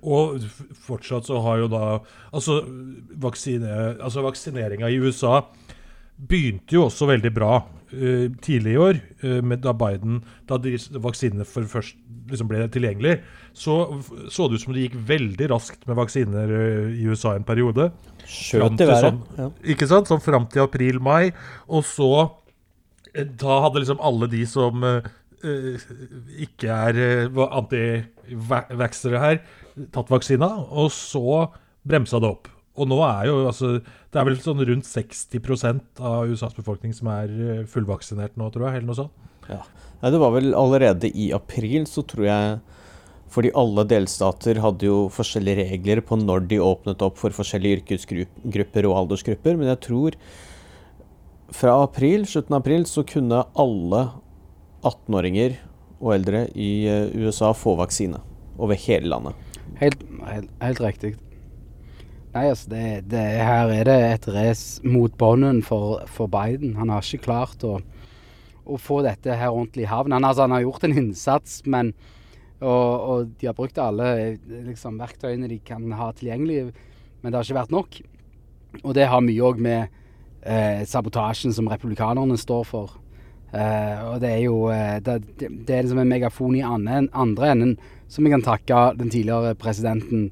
Og 0.01 0.43
fortsatt 0.85 1.27
så 1.29 1.41
har 1.43 1.63
jo 1.63 1.69
da 1.71 1.85
Altså, 2.33 2.61
vaksine, 3.23 3.99
altså 4.01 4.23
vaksineringa 4.25 4.89
i 4.89 4.99
USA 5.03 5.41
begynte 6.29 6.77
jo 6.77 6.87
også 6.87 7.07
veldig 7.09 7.31
bra 7.33 7.53
uh, 7.63 8.27
tidlig 8.43 8.75
i 8.75 8.81
år, 8.81 8.99
uh, 9.23 9.39
med 9.45 9.63
da 9.63 9.73
Biden 9.77 10.21
Da 10.49 10.59
vaksinene 11.03 11.47
for 11.47 11.67
først 11.69 11.97
liksom 12.29 12.47
ble 12.47 12.61
tilgjengelig, 12.71 13.17
så 13.51 13.99
så 14.31 14.47
det 14.47 14.55
ut 14.55 14.63
som 14.63 14.75
det 14.75 14.85
gikk 14.85 14.95
veldig 15.09 15.49
raskt 15.51 15.83
med 15.89 15.97
vaksiner 15.99 16.53
uh, 16.53 16.93
i 16.93 17.03
USA 17.09 17.35
en 17.35 17.47
periode. 17.47 17.89
Skjøt 18.23 18.79
i 18.79 18.87
været. 18.87 19.09
Sånn, 19.09 19.19
ja. 19.41 19.49
Ikke 19.73 19.89
sant? 19.89 20.07
Sånn 20.11 20.23
fram 20.23 20.47
til 20.51 20.63
april-mai. 20.63 21.33
Og 21.67 21.83
så 21.87 22.13
Da 23.13 23.59
hadde 23.65 23.83
liksom 23.83 23.99
alle 24.01 24.25
de 24.31 24.45
som 24.49 24.85
ikke 25.43 26.71
er 26.71 27.27
antivaxere 27.35 29.19
her, 29.19 29.41
tatt 29.93 30.11
vaksina, 30.11 30.49
og 30.69 30.91
så 30.93 31.47
bremsa 31.87 32.21
det 32.23 32.29
opp. 32.29 32.49
Og 32.73 32.89
nå 32.89 32.97
er 33.05 33.27
jo 33.29 33.35
altså 33.45 33.75
Det 33.83 34.17
er 34.17 34.25
vel 34.25 34.39
sånn 34.41 34.61
rundt 34.65 34.87
60% 34.89 36.01
av 36.01 36.31
USAs 36.31 36.55
befolkning 36.57 36.93
som 36.95 37.09
er 37.13 37.33
eh, 37.33 37.65
fullvaksinert 37.69 38.37
nå, 38.39 38.47
tror 38.53 38.67
jeg, 38.67 38.79
eller 38.79 38.89
noe 38.89 38.97
sånt. 38.97 39.27
Ja. 39.49 39.59
Nei, 40.01 40.11
det 40.13 40.21
var 40.21 40.33
vel 40.33 40.53
allerede 40.57 41.11
i 41.19 41.27
april, 41.35 41.83
så 41.89 42.01
tror 42.07 42.25
jeg 42.29 42.55
Fordi 43.33 43.51
alle 43.57 43.83
delstater 43.89 44.61
hadde 44.63 44.87
jo 44.87 44.97
forskjellige 45.11 45.67
regler 45.71 46.01
på 46.05 46.17
når 46.21 46.47
de 46.51 46.59
åpnet 46.61 47.01
opp 47.01 47.17
for 47.21 47.33
forskjellige 47.33 47.79
yrkesgrupper 47.81 48.87
og 48.89 48.97
aldersgrupper, 48.99 49.57
men 49.57 49.71
jeg 49.71 49.79
tror 49.87 50.17
fra 51.53 51.73
april, 51.83 52.27
slutten 52.29 52.55
av 52.55 52.61
april, 52.63 52.85
så 52.89 53.03
kunne 53.05 53.43
alle 53.61 54.03
18-åringer 54.85 55.57
og 55.99 56.13
eldre 56.15 56.45
i 56.53 56.85
eh, 56.89 57.09
USA 57.13 57.51
få 57.57 57.75
vaksine 57.79 58.21
over 58.61 58.77
hele 58.85 59.09
landet. 59.09 59.52
Helt, 59.79 60.03
helt, 60.27 60.49
helt 60.61 60.81
riktig. 60.83 61.13
Nei, 62.33 62.47
altså, 62.49 62.69
det, 62.71 62.85
det, 63.11 63.21
her 63.45 63.69
er 63.69 63.85
det 63.85 63.97
et 64.07 64.27
race 64.33 64.81
mot 64.85 65.13
bånden 65.17 65.61
for, 65.65 66.01
for, 66.09 66.29
Biden. 66.31 66.75
Han 66.79 66.89
har 66.89 67.05
ikke 67.05 67.27
klart 67.27 67.65
å, 67.67 67.77
å 68.65 68.79
få 68.81 69.03
dette 69.05 69.37
her 69.37 69.53
ordentlig 69.53 69.85
i 69.85 69.91
havn. 69.91 70.15
Han, 70.15 70.25
altså, 70.25 70.47
han 70.47 70.55
har 70.55 70.63
gjort 70.65 70.87
en 70.87 70.97
innsats, 70.97 71.61
men 71.69 71.93
og, 72.63 72.89
og, 72.95 73.31
de 73.39 73.49
har 73.49 73.55
brukt 73.57 73.77
alle 73.81 74.37
liksom, 74.47 74.97
verktøyene 75.01 75.49
de 75.51 75.59
kan 75.67 75.83
ha 75.99 76.09
tilgjengelig, 76.15 76.71
men 77.21 77.29
det 77.29 77.37
har 77.37 77.45
ikke 77.45 77.59
vært 77.59 77.75
nok. 77.75 77.99
Og 78.81 78.93
det 78.97 79.09
har 79.11 79.21
mye 79.21 79.45
òg 79.45 79.59
med 79.61 79.81
eh, 80.41 80.83
sabotasjen 80.89 81.53
som 81.53 81.67
republikanerne 81.69 82.37
står 82.39 82.63
for. 82.65 82.95
Eh, 83.53 83.99
og 84.07 84.21
det 84.23 84.31
er 84.31 84.45
jo 84.47 84.55
eh, 84.73 84.97
det, 85.03 85.19
det, 85.37 85.69
er 85.69 85.83
liksom 85.83 86.01
en 86.01 86.09
megafon 86.09 86.55
i 86.57 86.63
andre, 86.65 87.03
andre 87.13 87.51
enden 87.53 87.75
som 88.13 88.23
vi 88.23 88.29
kan 88.29 88.45
takke 88.45 88.81
den 88.99 89.09
tidligere 89.09 89.55
presidenten 89.57 90.27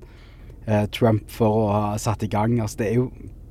eh, 0.67 0.85
Trump 0.93 1.25
for 1.33 1.63
å 1.63 1.69
ha 1.73 1.85
satt 1.97 2.21
i 2.21 2.29
gang. 2.29 2.59
Altså, 2.61 2.83
det 2.83 2.89
er 2.91 2.99
jo 2.99 3.07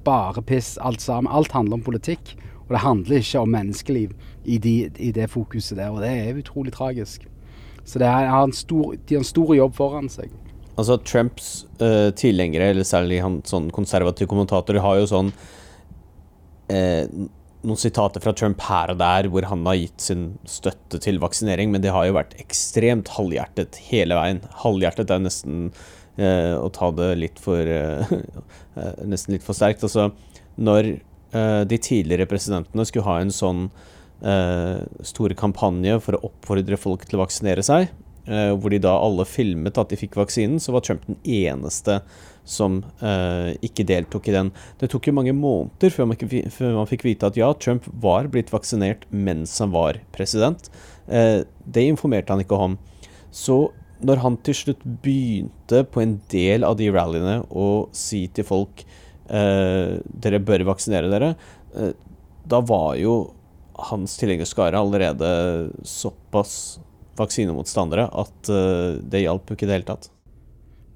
bare 0.07 0.43
piss 0.47 0.77
alt 0.79 1.03
sammen. 1.03 1.33
Alt 1.35 1.51
handler 1.57 1.81
om 1.81 1.83
politikk. 1.83 2.37
Og 2.69 2.77
det 2.77 2.85
handler 2.85 3.19
ikke 3.19 3.43
om 3.43 3.51
menneskeliv 3.51 4.13
i, 4.45 4.61
de, 4.63 4.75
i 5.03 5.11
det 5.11 5.27
fokuset 5.33 5.81
der. 5.81 5.91
Og 5.91 6.05
det 6.05 6.13
er 6.15 6.39
utrolig 6.39 6.71
tragisk. 6.77 7.27
Så 7.83 7.99
det 7.99 8.07
er, 8.07 8.29
har 8.31 8.55
stor, 8.55 8.95
de 8.95 9.17
har 9.17 9.25
en 9.25 9.27
stor 9.27 9.51
jobb 9.57 9.75
foran 9.75 10.07
seg. 10.13 10.31
Altså 10.79 11.01
Trumps 11.03 11.49
uh, 11.83 12.15
tilhengere, 12.15 12.71
eller 12.71 12.87
særlig 12.87 13.19
han, 13.25 13.41
sånn 13.45 13.67
konservative 13.75 14.31
kommentatorer, 14.31 14.79
har 14.85 15.01
jo 15.01 15.11
sånn 15.11 15.33
uh, 16.71 17.03
noen 17.67 17.81
sitater 17.81 18.23
fra 18.25 18.33
Trump 18.37 18.63
her 18.65 18.93
og 18.93 19.01
der 19.01 19.29
hvor 19.33 19.45
han 19.51 19.65
har 19.69 19.79
gitt 19.79 20.05
sin 20.05 20.27
støtte 20.49 21.01
til 21.03 21.21
vaksinering, 21.23 21.73
men 21.73 21.85
det 21.85 21.93
har 21.95 22.09
jo 22.09 22.17
vært 22.17 22.37
ekstremt 22.41 23.13
halvhjertet 23.17 23.81
hele 23.91 24.17
veien. 24.17 24.43
Halvhjertet 24.63 25.13
er 25.13 25.23
nesten 25.25 25.71
eh, 26.17 26.57
å 26.57 26.71
ta 26.75 26.91
det 26.97 27.13
litt 27.21 27.41
for 27.43 27.61
eh, 27.61 28.15
eh, 28.81 29.03
Nesten 29.05 29.37
litt 29.37 29.47
for 29.47 29.57
sterkt. 29.57 29.85
Altså, 29.87 30.11
når 30.61 30.95
eh, 30.95 31.63
de 31.69 31.81
tidligere 31.81 32.29
presidentene 32.31 32.87
skulle 32.89 33.09
ha 33.09 33.19
en 33.21 33.35
sånn 33.35 33.67
eh, 34.25 34.81
store 35.13 35.37
kampanje 35.39 36.01
for 36.05 36.17
å 36.17 36.25
oppfordre 36.31 36.81
folk 36.81 37.05
til 37.07 37.21
å 37.21 37.25
vaksinere 37.25 37.65
seg, 37.67 37.93
eh, 38.25 38.51
hvor 38.57 38.73
de 38.73 38.81
da 38.83 38.97
alle 38.97 39.29
filmet 39.29 39.81
at 39.81 39.93
de 39.93 40.01
fikk 40.01 40.19
vaksinen, 40.21 40.61
så 40.63 40.77
var 40.77 40.87
Trump 40.87 41.05
den 41.09 41.21
eneste 41.25 42.01
som 42.51 42.81
eh, 42.99 43.53
ikke 43.67 43.87
deltok 43.89 44.29
i 44.29 44.35
den. 44.35 44.53
Det 44.81 44.91
tok 44.93 45.09
jo 45.09 45.17
mange 45.17 45.35
måneder 45.37 45.95
før 45.95 46.11
man, 46.11 46.19
før 46.21 46.77
man, 46.77 46.89
fikk 46.91 47.07
vite 47.07 47.31
at 47.31 47.39
ja, 47.39 47.51
Trump 47.55 47.87
var 48.03 48.31
blitt 48.33 48.53
vaksinert 48.53 49.07
mens 49.11 49.57
han 49.63 49.75
var 49.75 50.01
president. 50.15 50.71
Eh, 51.07 51.43
det 51.65 51.87
informerte 51.87 52.35
han 52.35 52.43
ikke 52.45 52.59
om. 52.59 52.77
Så 53.31 53.69
når 54.05 54.23
han 54.25 54.39
til 54.45 54.57
slutt 54.57 54.85
begynte 55.05 55.85
på 55.93 56.03
en 56.03 56.19
del 56.33 56.65
av 56.67 56.79
de 56.81 56.89
rallyene 56.93 57.41
å 57.51 57.69
si 57.97 58.25
til 58.35 58.47
folk 58.49 58.85
eh, 59.29 59.99
dere 60.01 60.43
bør 60.43 60.67
vaksinere 60.73 61.11
dere, 61.13 61.35
eh, 61.77 61.93
da 62.51 62.63
var 62.65 62.97
jo 62.99 63.19
hans 63.91 64.17
tilhengerskare 64.21 64.79
allerede 64.79 65.29
såpass 65.87 66.81
vaksinemotstandere 67.21 68.09
at 68.09 68.51
eh, 68.53 68.97
det 69.01 69.25
hjalp 69.25 69.51
jo 69.51 69.59
ikke 69.59 69.69
i 69.69 69.71
det 69.71 69.79
hele 69.79 69.91
tatt. 69.93 70.11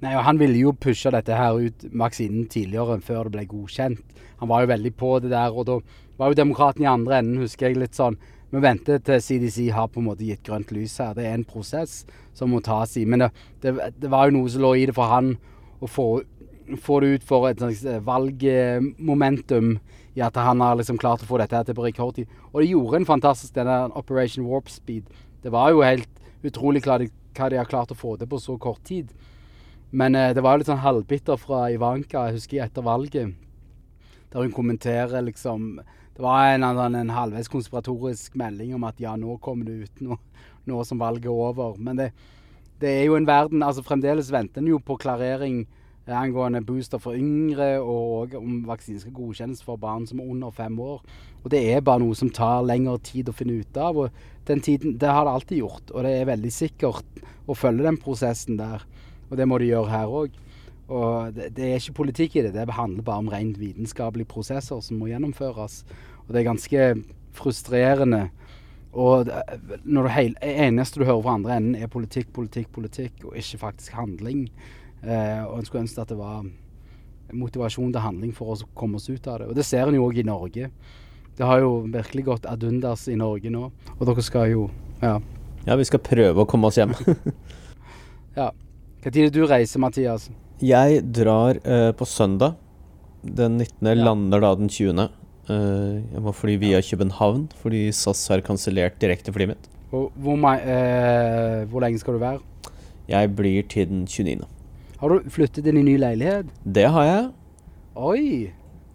Nei, 0.03 0.13
og 0.15 0.25
Han 0.27 0.39
ville 0.39 0.59
jo 0.59 0.73
pushe 0.75 1.11
dette 1.11 1.35
her 1.35 1.55
ut 1.55 1.85
vaksinen 1.95 2.49
tidligere, 2.51 2.99
før 3.01 3.29
det 3.29 3.37
ble 3.37 3.45
godkjent. 3.51 4.15
Han 4.41 4.51
var 4.51 4.65
jo 4.65 4.71
veldig 4.73 4.93
på 4.99 5.19
det 5.23 5.31
der, 5.31 5.55
og 5.55 5.67
da 5.69 5.79
var 6.19 6.31
jo 6.31 6.39
demokraten 6.41 6.83
i 6.83 6.91
andre 6.91 7.19
enden, 7.19 7.43
husker 7.43 7.69
jeg 7.69 7.79
litt 7.79 7.95
sånn. 7.95 8.17
Vi 8.51 8.61
venter 8.63 9.01
til 9.03 9.19
CDC 9.19 9.71
har 9.75 9.89
på 9.91 9.99
en 9.99 10.07
måte 10.07 10.23
gitt 10.23 10.43
grønt 10.45 10.69
lys 10.71 10.99
her. 11.01 11.15
Det 11.15 11.25
er 11.25 11.33
en 11.35 11.47
prosess 11.47 12.03
som 12.35 12.53
må 12.53 12.61
tas 12.63 12.93
i. 12.95 13.03
Men 13.03 13.25
det, 13.25 13.29
det, 13.65 13.73
det 13.99 14.11
var 14.11 14.29
jo 14.29 14.37
noe 14.37 14.51
som 14.51 14.63
lå 14.63 14.75
i 14.79 14.85
det 14.87 14.95
for 14.95 15.11
han 15.11 15.33
å 15.83 15.89
få, 15.91 16.07
få 16.79 16.99
det 17.03 17.09
ut 17.17 17.27
for 17.27 17.49
et 17.49 17.59
slags 17.59 17.83
valgmomentum 18.05 19.73
i 20.15 20.23
at 20.23 20.39
han 20.39 20.63
har 20.63 20.77
liksom 20.79 20.99
klart 21.01 21.25
å 21.25 21.27
få 21.27 21.41
dette 21.41 21.57
her 21.57 21.67
til 21.67 21.75
på 21.75 21.83
rekordtid. 21.87 22.31
Og 22.53 22.61
det 22.61 22.69
gjorde 22.69 23.01
en 23.01 23.09
fantastisk 23.09 23.57
den 23.57 23.67
der 23.67 23.91
Operation 23.99 24.47
Warp 24.47 24.71
Speed. 24.71 25.09
Det 25.43 25.51
var 25.51 25.73
jo 25.73 25.83
helt 25.83 26.09
utrolig 26.45 26.85
de, 26.85 27.09
hva 27.35 27.49
de 27.51 27.59
har 27.59 27.67
klart 27.67 27.91
å 27.91 27.99
få 27.99 28.15
til 28.15 28.29
på 28.31 28.39
så 28.39 28.55
kort 28.61 28.83
tid. 28.87 29.11
Men 29.95 30.15
eh, 30.15 30.33
det 30.35 30.43
var 30.43 30.59
litt 30.59 30.67
sånn 30.67 30.83
halvbitter 30.83 31.39
fra 31.39 31.69
Ivanka, 31.71 32.27
jeg 32.27 32.39
husker 32.39 32.63
etter 32.65 32.83
valget, 32.83 33.35
der 34.33 34.43
hun 34.43 34.55
kommenterer 34.55 35.23
liksom 35.23 35.79
Det 36.15 36.23
var 36.23 36.53
en, 36.53 36.63
en, 36.63 36.95
en 36.95 37.09
halvveis 37.11 37.49
konspiratorisk 37.51 38.37
melding 38.39 38.73
om 38.75 38.85
at 38.87 38.99
ja, 39.03 39.17
nå 39.19 39.35
kommer 39.43 39.67
det 39.67 39.87
ut 39.87 40.03
noe, 40.03 40.17
nå 40.63 40.83
som 40.87 40.99
valget 40.99 41.27
er 41.27 41.35
over. 41.35 41.75
Men 41.75 41.99
det, 41.99 42.05
det, 42.79 42.87
er 42.87 43.03
jo 43.09 43.17
en 43.17 43.27
verden 43.27 43.63
altså 43.63 43.83
Fremdeles 43.83 44.31
venter 44.31 44.63
en 44.63 44.69
jo 44.69 44.79
på 44.79 44.95
klarering 44.95 45.65
angående 46.07 46.61
booster 46.63 47.01
for 47.01 47.17
yngre, 47.17 47.81
og 47.81 48.35
om 48.39 48.61
vaksinen 48.67 49.01
skal 49.01 49.15
godkjennes 49.17 49.63
for 49.65 49.81
barn 49.81 50.05
som 50.07 50.21
er 50.21 50.31
under 50.31 50.55
fem 50.55 50.79
år. 50.79 51.03
Og 51.43 51.51
Det 51.51 51.61
er 51.73 51.83
bare 51.83 52.03
noe 52.03 52.15
som 52.15 52.31
tar 52.31 52.63
lengre 52.63 52.95
tid 53.03 53.27
å 53.27 53.35
finne 53.35 53.59
ut 53.59 53.77
av. 53.77 53.97
og 53.97 54.09
den 54.47 54.61
tiden, 54.61 54.97
Det 54.97 55.09
har 55.09 55.25
det 55.25 55.33
alltid 55.33 55.57
gjort, 55.57 55.91
og 55.91 56.03
det 56.03 56.11
er 56.15 56.31
veldig 56.31 56.51
sikkert 56.51 57.23
å 57.47 57.55
følge 57.55 57.83
den 57.83 57.97
prosessen 57.97 58.57
der. 58.57 58.85
Og 59.29 59.37
det 59.37 59.47
må 59.49 59.59
de 59.61 59.71
gjøre 59.71 59.91
her 59.91 60.11
òg. 60.21 60.39
Og 60.85 61.33
det, 61.33 61.49
det, 61.57 61.65
er 61.65 61.79
ikke 61.79 61.99
politikk 62.03 62.35
i 62.37 62.45
det, 62.45 62.53
det 62.53 62.77
handler 62.77 63.05
bare 63.05 63.23
om 63.23 63.29
rent 63.33 63.57
vitenskapelige 63.57 64.29
prosesser 64.29 64.81
som 64.85 64.99
må 65.01 65.09
gjennomføres. 65.09 65.81
Og 66.25 66.33
det 66.33 66.41
er 66.41 66.49
ganske 66.49 66.89
frustrerende. 67.35 68.27
Og 68.95 69.27
når 69.83 70.07
det 70.07 70.35
eneste 70.41 71.01
du 71.01 71.05
hører 71.05 71.23
fra 71.23 71.33
andre 71.35 71.57
enden 71.57 71.75
er 71.75 71.91
politikk, 71.91 72.29
politikk, 72.33 72.69
politikk, 72.71 73.25
og 73.25 73.35
ikke 73.37 73.59
faktisk 73.65 73.97
handling. 73.97 74.45
Eh, 75.03 75.41
og 75.43 75.57
en 75.59 75.65
skulle 75.65 75.83
ønske 75.83 76.01
at 76.01 76.13
det 76.13 76.19
var 76.19 76.45
motivasjon 77.33 77.91
til 77.91 78.03
handling 78.03 78.31
for 78.35 78.53
å 78.53 78.69
komme 78.77 79.01
oss 79.01 79.09
ut 79.09 79.27
av 79.27 79.41
det. 79.41 79.49
Og 79.49 79.57
det 79.57 79.65
ser 79.67 79.89
en 79.89 79.97
jo 79.97 80.05
òg 80.07 80.21
i 80.21 80.27
Norge. 80.27 80.69
Det 81.35 81.45
har 81.45 81.59
jo 81.59 81.81
virkelig 81.91 82.23
gått 82.29 82.45
ad 82.47 82.63
undas 82.63 83.09
i 83.11 83.17
Norge 83.19 83.51
nå. 83.51 83.67
Og 83.97 84.05
dere 84.07 84.23
skal 84.23 84.51
jo 84.53 84.69
Ja. 85.01 85.19
Ja, 85.65 85.75
vi 85.75 85.83
skal 85.83 85.99
prøve 85.99 86.43
å 86.43 86.45
komme 86.45 86.69
oss 86.69 86.77
hjem. 86.77 86.93
ja. 88.39 88.51
Når 89.05 89.13
det 89.13 89.25
du 89.35 89.43
reiser, 89.45 89.77
Mathias? 89.77 90.23
Jeg 90.65 91.03
drar 91.13 91.59
eh, 91.61 91.91
på 91.93 92.07
søndag. 92.09 92.55
Den 93.21 93.59
19. 93.59 93.85
Ja. 93.85 93.93
lander 93.93 94.41
da 94.41 94.49
den 94.57 94.65
20. 94.65 94.97
Uh, 94.97 95.53
eh, 95.53 95.99
jeg 96.09 96.23
må 96.25 96.33
fly 96.33 96.55
via 96.57 96.79
København 96.81 97.43
fordi 97.61 97.91
SAS 97.93 98.23
har 98.33 98.41
kansellert 98.41 98.97
direkteflyet 99.01 99.51
mitt. 99.51 99.69
Hvor, 99.91 100.09
hvor, 100.17 100.33
uh, 100.33 101.69
hvor, 101.69 101.85
lenge 101.85 102.01
skal 102.01 102.17
du 102.17 102.23
være? 102.23 102.41
Jeg 103.07 103.35
blir 103.35 103.61
til 103.69 103.85
den 103.91 104.07
29. 104.09 104.41
Har 104.97 105.13
du 105.13 105.29
flyttet 105.29 105.69
inn 105.69 105.83
i 105.83 105.85
ny 105.85 105.99
leilighet? 106.01 106.49
Det 106.65 106.89
har 106.89 107.05
jeg. 107.05 107.29
Oi! 107.93 108.25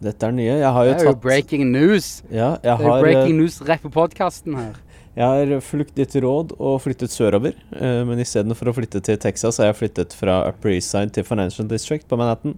Dette 0.02 0.26
er 0.26 0.35
nye. 0.35 0.59
Jeg 0.59 0.73
har 0.75 0.85
jo 0.88 0.90
det 0.90 1.07
er 1.07 1.12
jo 1.12 1.17
breaking 1.23 1.71
news. 1.71 2.25
Ja, 2.33 2.57
det 2.59 2.75
er 2.75 2.83
har, 2.83 2.99
breaking 2.99 3.38
news 3.38 3.62
rett 3.62 3.87
på 3.87 3.95
podkasten 3.95 4.59
her. 4.59 4.75
Jeg 5.21 5.50
har 5.53 5.65
fulgt 5.65 5.99
ditt 5.99 6.15
råd 6.25 6.55
og 6.57 6.79
flyttet 6.81 7.12
sørover, 7.12 7.59
uh, 7.77 8.03
men 8.09 8.23
istedenfor 8.23 8.71
å 8.71 8.77
flytte 8.79 9.03
til 9.05 9.19
Texas, 9.21 9.59
har 9.61 9.69
jeg 9.69 9.81
flyttet 9.83 10.17
fra 10.17 10.39
Upper 10.49 10.73
East 10.73 10.95
Side 10.95 11.12
til 11.17 11.27
Financial 11.29 11.69
District 11.69 12.09
på 12.09 12.17
Manhattan. 12.17 12.57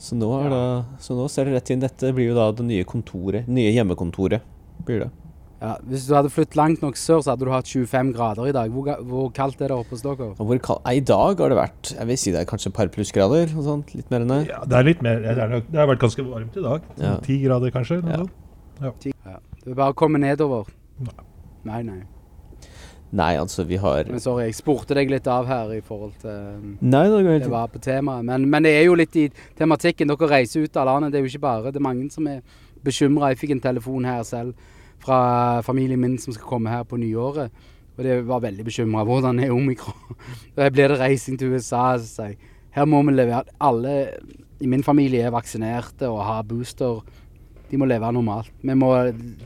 Så 0.00 0.16
nå, 0.16 0.28
ja. 0.44 0.50
da, 0.52 0.60
så 1.00 1.16
nå 1.16 1.26
ser 1.32 1.48
det 1.48 1.56
rett 1.56 1.72
inn. 1.72 1.80
Dette 1.80 2.12
blir 2.16 2.30
jo 2.30 2.36
da 2.36 2.50
det 2.56 2.64
nye 2.68 2.84
kontoret, 2.88 3.48
nye 3.48 3.72
hjemmekontoret. 3.72 4.44
blir 4.84 5.04
det. 5.04 5.10
Ja, 5.60 5.74
Hvis 5.84 6.06
du 6.08 6.14
hadde 6.16 6.30
flyttet 6.32 6.56
langt 6.56 6.80
nok 6.80 6.96
sør, 6.96 7.20
så 7.20 7.34
hadde 7.34 7.44
du 7.44 7.52
hatt 7.52 7.68
25 7.68 8.14
grader 8.16 8.48
i 8.48 8.54
dag. 8.56 8.72
Hvor, 8.72 8.88
hvor 9.04 9.28
kaldt 9.36 9.60
er 9.60 9.68
det 9.68 9.76
oppe 9.76 9.92
hos 9.92 10.04
dere? 10.04 10.30
Hvor 10.38 10.60
kald, 10.64 10.80
I 10.88 11.04
dag 11.04 11.42
har 11.44 11.52
det 11.52 11.58
vært 11.58 11.92
jeg 11.92 12.08
vil 12.08 12.20
si 12.20 12.32
det 12.32 12.40
er 12.40 12.48
kanskje 12.48 12.72
et 12.72 12.78
par 12.78 12.92
plussgrader. 12.92 13.52
Litt 13.92 14.12
mer 14.12 14.24
enn 14.24 14.32
det. 14.32 14.40
Ja, 14.48 14.62
det 14.64 14.78
er 14.78 14.88
litt 14.88 15.04
mer, 15.04 15.20
det, 15.24 15.36
er, 15.36 15.56
det 15.68 15.82
har 15.82 15.90
vært 15.92 16.04
ganske 16.04 16.24
varmt 16.24 16.56
i 16.56 16.64
dag. 16.64 16.92
Ti 16.96 17.36
ja. 17.36 17.42
grader 17.44 17.76
kanskje. 17.76 18.00
Ja. 18.08 18.22
Ja. 18.80 18.94
ja. 19.04 19.40
Det 19.60 19.74
er 19.74 19.76
bare 19.76 19.92
å 19.92 20.00
komme 20.00 20.22
nedover. 20.22 20.72
Nei, 21.04 21.29
nei. 21.68 21.82
Nei, 21.86 22.00
Nei, 23.10 23.34
altså, 23.34 23.64
vi 23.66 23.76
har 23.76 24.06
Men 24.06 24.20
Sorry, 24.22 24.44
jeg 24.46 24.54
spurte 24.60 24.94
deg 24.94 25.10
litt 25.10 25.26
av 25.26 25.48
her 25.50 25.72
i 25.74 25.80
forhold 25.82 26.12
til 26.22 26.30
um, 26.30 26.76
Nei, 26.78 27.06
det, 27.10 27.22
går 27.26 27.40
det 27.42 27.50
var 27.50 27.70
på 27.72 27.80
temaet. 27.82 28.24
Men, 28.26 28.46
men, 28.50 28.62
det 28.62 28.76
er 28.78 28.86
jo 28.86 28.94
litt 28.98 29.16
i 29.18 29.26
tematikken. 29.58 30.12
Dere 30.12 30.28
reiser 30.30 30.62
ut 30.62 30.78
av 30.78 30.86
landet. 30.86 31.12
Det 31.12 31.18
er 31.18 31.26
jo 31.26 31.32
ikke 31.32 31.46
bare 31.48 31.72
Det 31.74 31.80
er 31.80 31.88
mange 31.88 32.06
som 32.14 32.28
er 32.30 32.44
bekymra. 32.86 33.32
Jeg 33.32 33.40
fikk 33.42 33.56
en 33.56 33.64
telefon 33.64 34.06
her 34.06 34.22
selv 34.28 34.54
fra 35.02 35.18
familien 35.66 36.00
min 36.00 36.18
som 36.22 36.36
skal 36.36 36.46
komme 36.46 36.70
her 36.70 36.86
på 36.86 37.00
nyåret. 37.00 37.50
Og 37.96 38.04
de 38.06 38.20
var 38.28 38.44
veldig 38.46 38.68
bekymra. 38.68 39.02
Hvordan 39.08 39.42
er 39.42 39.56
omikron? 39.56 40.14
Blir 40.54 40.94
det 40.94 41.00
reising 41.00 41.40
til 41.40 41.56
USA. 41.56 41.96
Så 41.98 42.06
sier 42.12 42.30
jeg, 42.30 42.54
her 42.76 42.86
må 42.86 43.02
vi 43.02 43.16
levere 43.16 43.42
Alle 43.58 43.96
i 44.60 44.68
min 44.70 44.86
familie 44.86 45.26
er 45.26 45.34
vaksinerte 45.34 46.06
og 46.06 46.22
har 46.28 46.46
booster. 46.46 47.02
De 47.70 47.78
må 47.78 47.88
leve 47.88 48.10
normalt. 48.14 48.50
Må, 48.66 48.92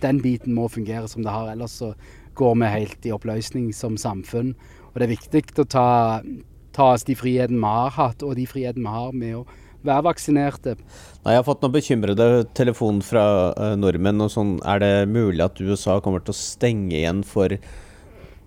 den 0.02 0.20
biten 0.24 0.56
må 0.56 0.68
fungere 0.72 1.08
som 1.10 1.24
det 1.24 1.34
har. 1.34 1.52
Ellers 1.52 1.76
så 1.82 1.92
går 2.38 2.56
vi 2.60 2.72
helt 2.72 3.06
i 3.06 3.12
oppløsning 3.14 3.68
som 3.76 3.98
samfunn. 4.00 4.54
Og 4.92 5.00
det 5.00 5.06
er 5.06 5.14
viktig 5.14 5.44
å 5.62 5.68
ta, 5.68 5.88
ta 6.74 6.88
oss 6.94 7.06
de 7.06 7.16
frihetene 7.18 7.60
vi 7.60 7.74
har 7.76 7.94
hatt, 7.98 8.24
og 8.26 8.36
de 8.38 8.46
frihetene 8.48 8.86
vi 8.86 8.96
har 8.96 9.14
med 9.14 9.38
å 9.42 9.44
være 9.84 10.06
vaksinerte. 10.06 10.76
Jeg 11.24 11.38
har 11.38 11.46
fått 11.46 11.64
noen 11.64 11.74
bekymrede 11.74 12.28
telefon 12.56 13.00
fra 13.04 13.24
uh, 13.52 13.72
nordmenn. 13.78 14.22
og 14.24 14.32
sånn, 14.32 14.56
Er 14.64 14.80
det 14.80 14.92
mulig 15.12 15.44
at 15.44 15.60
USA 15.60 16.00
kommer 16.00 16.24
til 16.24 16.34
å 16.34 16.38
stenge 16.40 16.96
igjen 16.96 17.24
for 17.26 17.52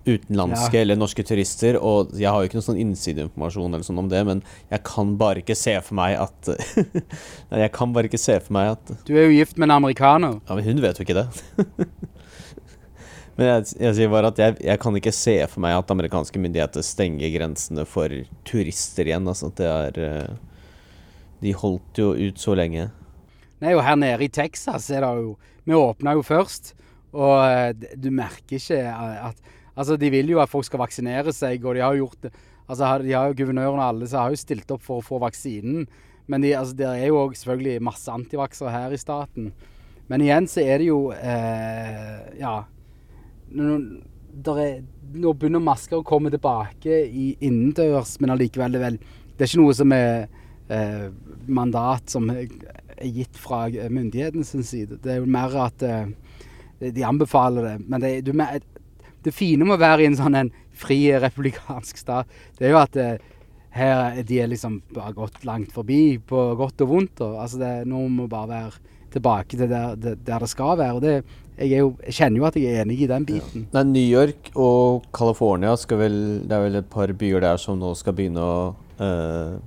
utenlandske 0.08 0.78
Ja. 0.78 0.82
eller 0.82 0.98
norske 0.98 1.22
turister? 1.26 1.76
Og 1.80 2.14
jeg 2.18 2.30
har 2.30 2.40
jo 2.42 2.48
ikke 2.48 2.58
noe 2.58 2.66
sånn 2.66 2.80
innsideinformasjon 2.82 3.72
eller 3.74 3.86
sånn 3.86 4.00
om 4.02 4.08
det, 4.10 4.24
men 4.26 4.42
jeg 4.72 4.82
kan 4.88 5.14
bare 5.20 5.42
ikke 5.44 5.56
se 5.58 5.76
for 5.84 5.98
meg 6.00 6.16
at 6.22 6.50
Nei, 7.52 7.62
jeg 7.64 7.72
kan 7.76 7.92
bare 7.96 8.10
ikke 8.10 8.20
se 8.22 8.38
for 8.40 8.56
meg 8.58 8.72
at 8.76 8.92
Du 9.08 9.14
er 9.16 9.28
jo 9.28 9.36
gift 9.38 9.58
med 9.60 9.68
en 9.70 9.76
amerikaner. 9.78 10.40
Ja, 10.48 10.56
men 10.58 10.64
hun 10.68 10.80
vet 10.84 10.98
jo 11.00 11.06
ikke 11.06 11.18
det. 11.20 11.28
men 13.38 13.46
jeg, 13.52 13.66
jeg 13.78 13.94
sier 14.00 14.10
bare 14.10 14.32
at 14.32 14.38
jeg, 14.42 14.56
jeg 14.66 14.80
kan 14.82 14.96
ikke 14.98 15.14
se 15.14 15.36
for 15.46 15.62
meg 15.62 15.76
at 15.78 15.92
amerikanske 15.94 16.40
myndigheter 16.42 16.82
stenger 16.86 17.30
grensene 17.36 17.84
for 17.86 18.10
turister 18.48 19.06
igjen. 19.12 19.28
Altså, 19.30 19.52
det 19.58 19.68
er 19.70 20.00
eh, 20.08 20.32
De 21.44 21.52
holdt 21.54 22.00
jo 22.02 22.14
ut 22.18 22.40
så 22.42 22.56
lenge. 22.58 22.88
Nei, 23.62 23.74
og 23.74 23.84
her 23.86 23.98
nede 23.98 24.26
i 24.26 24.30
Texas 24.30 24.88
er 24.94 25.02
det 25.06 25.12
jo 25.22 25.36
Vi 25.68 25.74
åpna 25.74 26.14
jo 26.18 26.22
først, 26.26 26.72
og 27.12 27.36
eh, 27.44 27.94
du 28.00 28.10
merker 28.14 28.58
ikke 28.58 28.80
at 29.30 29.38
Altså, 29.78 29.96
de 30.00 30.10
vil 30.10 30.32
jo 30.34 30.40
at 30.42 30.50
folk 30.50 30.66
skal 30.66 30.82
vaksinere 30.82 31.32
seg, 31.34 31.62
og 31.62 31.76
de 31.78 31.84
har 31.84 31.94
jo 31.96 32.08
gjort 32.08 32.28
det 32.28 32.34
Altså, 32.68 32.98
de 33.00 33.14
har 33.16 33.30
jo 33.30 33.36
guvernøren 33.38 33.80
og 33.80 33.86
alle 33.86 34.06
så 34.10 34.20
har 34.20 34.34
jo 34.34 34.36
stilt 34.42 34.68
opp 34.74 34.82
for 34.84 35.00
å 35.00 35.04
få 35.04 35.16
vaksinen. 35.22 35.86
Men 36.28 36.44
de, 36.44 36.52
altså, 36.52 36.76
det 36.76 36.88
er 36.90 37.06
jo 37.08 37.22
selvfølgelig 37.32 37.84
masse 37.86 38.12
antivaksere 38.12 38.74
her 38.74 38.92
i 38.92 39.00
staten. 39.00 39.46
Men 40.08 40.24
igjen 40.24 40.48
så 40.48 40.64
er 40.64 40.82
det 40.82 40.90
jo 40.90 40.98
eh, 41.16 42.40
Ja. 42.40 42.58
Nå, 43.56 43.78
er, 44.52 44.82
begynner 45.08 45.64
masker 45.64 46.02
å 46.02 46.06
komme 46.06 46.28
tilbake 46.32 47.00
i 47.08 47.30
innendørs, 47.40 48.18
men 48.20 48.34
allikevel 48.34 48.76
det 48.76 48.84
er 48.84 48.98
Det 48.98 49.46
er 49.46 49.48
ikke 49.48 49.62
noe 49.62 49.78
som 49.78 49.92
er 49.94 50.28
eh, 50.68 51.08
mandat 51.46 52.10
som 52.10 52.28
er 52.34 52.48
gitt 53.06 53.36
fra 53.38 53.68
myndighetenes 53.70 54.50
side. 54.66 54.98
Det 55.00 55.12
er 55.14 55.22
jo 55.22 55.30
mer 55.30 55.54
at 55.62 55.84
eh, 55.86 56.10
de 56.80 57.04
anbefaler 57.06 57.64
det. 57.64 57.76
Men 57.86 58.02
det, 58.02 58.12
du, 58.26 58.32
det 59.28 59.36
fine 59.36 59.66
med 59.66 59.78
å 59.78 59.82
være 59.82 60.04
i 60.04 60.10
en 60.10 60.18
sånn 60.18 60.38
en 60.38 60.52
fri 60.78 61.00
republikansk 61.20 61.98
stat, 62.00 62.38
det 62.58 62.68
er 62.68 62.74
jo 62.74 62.80
at 62.80 62.98
eh, 63.00 63.18
her 63.78 64.20
er 64.20 64.26
de 64.26 64.38
er 64.42 64.50
liksom 64.50 64.80
bare 64.94 65.14
gått 65.16 65.44
langt 65.46 65.74
forbi 65.74 66.18
på 66.18 66.44
godt 66.58 66.84
og 66.84 66.92
vondt. 66.92 67.24
Og, 67.24 67.36
altså 67.42 67.60
det, 67.60 67.72
nå 67.90 68.06
må 68.08 68.26
vi 68.26 68.32
bare 68.32 68.50
være 68.52 68.96
tilbake 69.12 69.56
til 69.56 69.70
der, 69.70 69.94
der, 69.96 70.18
der 70.24 70.44
det 70.44 70.50
skal 70.50 70.78
være. 70.80 70.96
Og 70.98 71.04
det, 71.04 71.14
jeg, 71.58 71.80
jo, 71.82 71.92
jeg 72.06 72.16
kjenner 72.18 72.40
jo 72.40 72.48
at 72.48 72.58
jeg 72.58 72.74
er 72.74 72.84
enig 72.84 73.00
i 73.02 73.10
den 73.10 73.26
biten. 73.28 73.66
Nei, 73.74 73.84
New 73.90 74.04
York 74.04 74.52
og 74.54 75.08
California 75.16 75.74
skal 75.80 76.02
vel 76.04 76.20
Det 76.46 76.54
er 76.54 76.64
vel 76.66 76.80
et 76.80 76.92
par 76.92 77.12
byer 77.20 77.44
der 77.44 77.60
som 77.60 77.80
nå 77.80 77.94
skal 77.98 78.16
begynne 78.18 78.44
å 78.44 78.60
eh, 79.02 79.58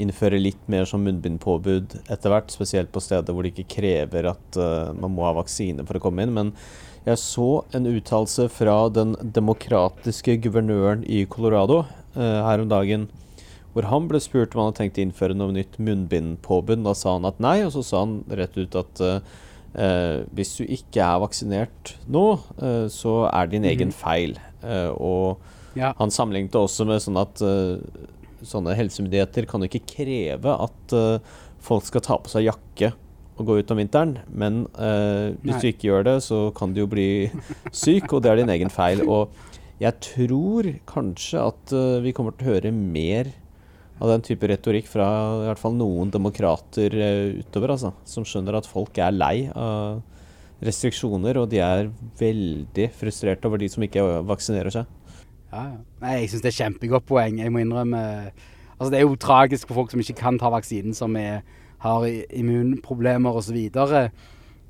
innføre 0.00 0.40
litt 0.40 0.62
mer 0.70 0.86
som 0.88 1.04
munnbindpåbud 1.06 1.98
etter 2.06 2.32
hvert. 2.32 2.52
Spesielt 2.52 2.92
på 2.94 3.02
steder 3.04 3.34
hvor 3.34 3.46
det 3.46 3.54
ikke 3.54 3.78
krever 3.78 4.30
at 4.32 4.58
uh, 4.60 4.92
man 4.96 5.14
må 5.16 5.26
ha 5.26 5.34
vaksine 5.38 5.86
for 5.86 5.98
å 5.98 6.02
komme 6.04 6.26
inn. 6.26 6.34
Men 6.36 6.52
jeg 7.06 7.22
så 7.22 7.62
en 7.76 7.88
uttalelse 7.90 8.48
fra 8.52 8.76
den 8.92 9.14
demokratiske 9.20 10.38
guvernøren 10.44 11.06
i 11.06 11.24
Colorado 11.30 11.84
uh, 12.16 12.38
her 12.48 12.64
om 12.64 12.70
dagen. 12.72 13.08
Hvor 13.72 13.88
han 13.90 14.06
ble 14.08 14.20
spurt 14.24 14.54
om 14.54 14.62
han 14.62 14.70
hadde 14.70 14.82
tenkt 14.82 15.00
å 15.00 15.04
innføre 15.04 15.36
noe 15.36 15.54
nytt 15.56 15.80
munnbindpåbud. 15.80 16.84
Da 16.86 16.96
sa 16.96 17.18
han 17.18 17.28
at 17.28 17.42
nei, 17.44 17.58
og 17.66 17.74
så 17.74 17.84
sa 17.84 18.06
han 18.06 18.22
rett 18.32 18.56
ut 18.56 18.78
at 18.80 19.04
Eh, 19.76 20.22
hvis 20.32 20.54
du 20.56 20.62
ikke 20.64 21.04
er 21.04 21.20
vaksinert 21.20 21.90
nå, 22.08 22.38
så 22.88 23.16
er 23.28 23.44
det 23.44 23.58
din 23.58 23.66
egen 23.68 23.92
feil. 23.92 24.38
Og 24.96 25.36
Ja. 25.76 25.92
han 25.98 26.08
sammenlignet 26.08 26.52
det 26.52 26.60
også 26.62 26.86
med 26.88 27.02
sånn 27.04 27.20
at 27.20 27.42
eh, 27.44 27.76
sånne 28.44 28.76
helsemyndigheter 28.76 29.46
kan 29.48 29.62
jo 29.62 29.70
ikke 29.70 29.86
kreve 29.96 30.54
at 30.66 30.94
uh, 30.96 31.36
folk 31.62 31.86
skal 31.86 32.04
ta 32.04 32.18
på 32.20 32.32
seg 32.32 32.48
jakke 32.48 32.92
og 33.36 33.48
gå 33.48 33.58
ut 33.60 33.72
om 33.72 33.80
vinteren. 33.80 34.16
Men 34.28 34.64
uh, 34.78 35.32
hvis 35.42 35.56
Nei. 35.56 35.62
du 35.62 35.68
ikke 35.70 35.90
gjør 35.90 36.06
det, 36.08 36.16
så 36.26 36.40
kan 36.56 36.72
du 36.72 36.82
jo 36.82 36.90
bli 36.90 37.08
syk, 37.84 38.10
og 38.12 38.24
det 38.24 38.32
er 38.32 38.42
din 38.42 38.52
egen 38.56 38.72
feil. 38.72 39.04
Og 39.04 39.32
jeg 39.82 39.92
tror 40.04 40.70
kanskje 40.88 41.42
at 41.52 41.76
uh, 41.76 41.98
vi 42.04 42.14
kommer 42.16 42.36
til 42.36 42.48
å 42.48 42.56
høre 42.56 42.72
mer 42.74 43.32
av 43.96 44.12
den 44.12 44.24
type 44.24 44.48
retorikk 44.48 44.88
fra 44.90 45.06
i 45.40 45.46
hvert 45.48 45.60
fall 45.60 45.76
noen 45.76 46.10
demokrater 46.12 46.92
utover, 47.38 47.72
altså. 47.72 47.94
Som 48.04 48.26
skjønner 48.28 48.58
at 48.58 48.68
folk 48.68 48.98
er 49.00 49.14
lei 49.16 49.48
av 49.56 50.02
restriksjoner, 50.64 51.36
og 51.40 51.48
de 51.52 51.60
er 51.64 51.88
veldig 52.20 52.90
frustrert 52.96 53.44
over 53.48 53.60
de 53.60 53.68
som 53.72 53.84
ikke 53.84 54.04
vaksinerer 54.28 54.72
seg. 54.72 54.95
Ja, 55.52 55.62
ja. 55.70 56.12
Jeg 56.18 56.30
syns 56.30 56.42
det 56.44 56.50
er 56.52 56.58
kjempegodt 56.64 57.06
poeng. 57.08 57.38
Jeg 57.40 57.52
må 57.54 57.62
innrømme 57.62 58.02
Altså, 58.76 58.90
det 58.92 58.98
er 58.98 59.06
jo 59.06 59.14
tragisk 59.16 59.68
for 59.70 59.78
folk 59.78 59.90
som 59.94 60.00
ikke 60.02 60.18
kan 60.18 60.36
ta 60.38 60.50
vaksinen, 60.52 60.92
som 60.92 61.14
er, 61.16 61.38
har 61.80 62.02
immunproblemer 62.36 63.38
osv. 63.40 63.56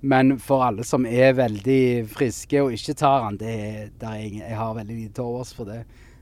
Men 0.06 0.36
for 0.38 0.62
alle 0.62 0.84
som 0.86 1.02
er 1.10 1.32
veldig 1.34 2.04
friske 2.12 2.60
og 2.62 2.76
ikke 2.76 2.94
tar 2.94 3.24
den, 3.32 3.40
det 3.40 4.06
er, 4.06 4.14
ingen, 4.20 4.44
jeg 4.44 4.56
har 4.60 4.76
veldig 4.76 4.94
lite 5.00 5.16
til 5.16 5.24
overs 5.26 5.50
for 5.56 5.66
det. 5.66 5.80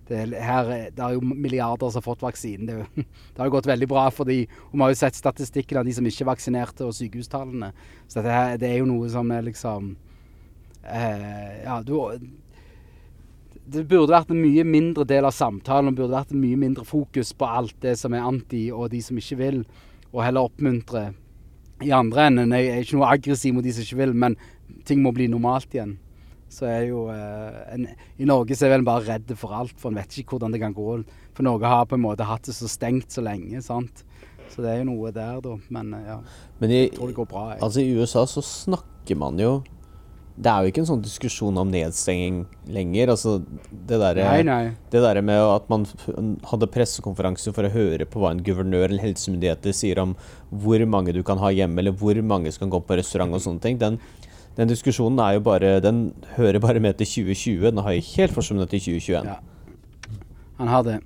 Det 0.09 0.17
er, 0.17 0.33
her, 0.41 0.71
er- 0.73 0.91
det 0.97 1.05
er 1.05 1.13
jo 1.19 1.21
milliarder 1.21 1.91
som 1.93 2.01
har 2.01 2.07
fått 2.07 2.25
vaksinen. 2.25 2.67
Det, 2.69 3.05
det 3.35 3.37
har 3.43 3.51
jo 3.51 3.55
gått 3.59 3.69
veldig 3.69 3.89
bra 3.93 4.07
for 4.09 4.25
de, 4.33 4.47
og 4.71 4.79
vi 4.79 4.83
har 4.87 4.95
jo 4.95 5.01
sett 5.03 5.21
statistikken 5.21 5.83
av 5.83 5.85
de 5.85 5.93
som 5.97 6.09
ikke 6.09 6.25
er 6.25 6.31
vaksinerte, 6.33 6.89
og 6.89 6.97
sykehustallene. 6.97 7.69
Så 8.09 8.25
dette 8.25 8.57
det 8.65 8.71
er 8.73 8.81
jo 8.81 8.89
noe 8.89 9.13
som 9.13 9.29
er 9.37 9.45
liksom 9.51 9.93
eh, 10.89 11.65
Ja, 11.67 11.83
du 11.85 11.99
det 13.65 13.87
burde 13.89 14.13
vært 14.13 14.33
en 14.33 14.43
mye 14.43 14.65
mindre 14.69 15.07
del 15.09 15.25
av 15.25 15.35
samtalen, 15.35 15.91
og 15.91 15.99
burde 15.99 16.17
vært 16.17 16.35
en 16.35 16.43
mye 16.43 16.59
mindre 16.61 16.85
fokus 16.89 17.33
på 17.37 17.49
alt 17.49 17.77
det 17.85 17.97
som 18.01 18.15
er 18.17 18.27
anti, 18.27 18.67
og 18.73 18.91
de 18.93 19.01
som 19.05 19.19
ikke 19.21 19.41
vil, 19.41 19.61
og 20.13 20.25
heller 20.25 20.49
oppmuntre 20.51 21.09
i 21.85 21.93
andre 21.95 22.29
enden. 22.29 22.55
Jeg 22.55 22.71
er 22.71 22.85
ikke 22.85 22.99
noe 22.99 23.11
aggressiv 23.17 23.57
mot 23.57 23.65
de 23.65 23.73
som 23.75 23.87
ikke 23.87 24.01
vil, 24.03 24.15
men 24.25 24.37
ting 24.89 25.01
må 25.05 25.15
bli 25.17 25.29
normalt 25.33 25.75
igjen. 25.75 25.97
Så 26.55 26.69
er 26.71 26.85
jo 26.87 27.09
eh, 27.11 27.63
en, 27.75 27.87
I 28.21 28.29
Norge 28.29 28.55
så 28.55 28.69
er 28.69 28.77
vel 28.77 28.85
en 28.85 28.87
bare 28.87 29.07
redd 29.09 29.33
for 29.41 29.57
alt, 29.57 29.75
for 29.81 29.91
en 29.91 29.99
vet 29.99 30.21
ikke 30.21 30.37
hvordan 30.37 30.55
det 30.55 30.63
kan 30.63 30.77
gå. 30.77 31.01
For 31.35 31.47
Norge 31.47 31.71
har 31.71 31.89
på 31.91 31.99
en 31.99 32.05
måte 32.05 32.29
hatt 32.29 32.47
det 32.47 32.55
så 32.55 32.71
stengt 32.71 33.11
så 33.15 33.25
lenge, 33.27 33.63
sant. 33.65 34.05
Så 34.53 34.63
det 34.63 34.71
er 34.71 34.83
jo 34.83 34.91
noe 34.93 35.11
der, 35.15 35.41
da. 35.43 35.57
Men 35.75 35.95
eh, 35.97 36.09
ja, 36.13 36.19
Men 36.61 36.71
i, 36.71 36.83
jeg 36.85 36.97
tror 36.99 37.11
det 37.11 37.19
går 37.19 37.31
bra. 37.33 37.47
Jeg. 37.55 37.63
altså, 37.67 37.83
i 37.83 37.97
USA 37.97 38.27
så 38.31 38.45
snakker 38.45 39.19
man 39.19 39.41
jo 39.41 39.57
Det 40.35 40.51
er 40.51 40.65
jo 40.65 40.71
ikke 40.73 40.81
en 40.83 40.89
sånn 40.89 41.03
diskusjon 41.05 41.59
om 41.63 41.69
nedstenging 41.71 42.41
lenger. 42.75 43.13
Altså, 43.13 43.37
det 43.71 44.01
derre 44.03 44.25
der 44.91 45.21
med 45.23 45.39
at 45.39 45.69
man 45.71 45.85
hadde 46.51 46.67
pressekonferanse 46.75 47.53
for 47.55 47.69
å 47.69 47.71
høre 47.71 48.03
på 48.11 48.19
hva 48.19 48.33
en 48.35 48.43
guvernør 48.43 48.89
eller 48.89 49.05
helsemyndigheter 49.05 49.77
sier 49.77 50.01
om 50.03 50.17
hvor 50.51 50.83
mange 50.91 51.15
du 51.15 51.23
kan 51.23 51.39
ha 51.39 51.53
hjemme, 51.55 51.79
eller 51.79 51.95
hvor 51.95 52.19
mange 52.27 52.51
som 52.51 52.65
kan 52.65 52.75
gå 52.75 52.83
på 52.83 52.99
restaurant 52.99 53.37
og 53.39 53.45
sånne 53.45 53.63
ting, 53.63 53.79
den, 53.79 54.01
den 54.59 54.73
diskusjonen 54.73 55.23
er 55.23 55.37
jo 55.39 55.45
bare 55.47 55.77
Den 55.85 56.09
hører 56.35 56.59
bare 56.63 56.83
med 56.83 56.99
til 56.99 57.07
2020. 57.31 57.71
Den 57.71 57.85
har 57.87 57.95
jo 57.95 58.07
helt 58.17 58.35
forsvunnet 58.35 58.75
til 58.75 58.83
2021. 58.91 59.31
Ja. 59.31 59.39
Han 60.59 60.69
har 60.69 60.83
det. 60.87 60.99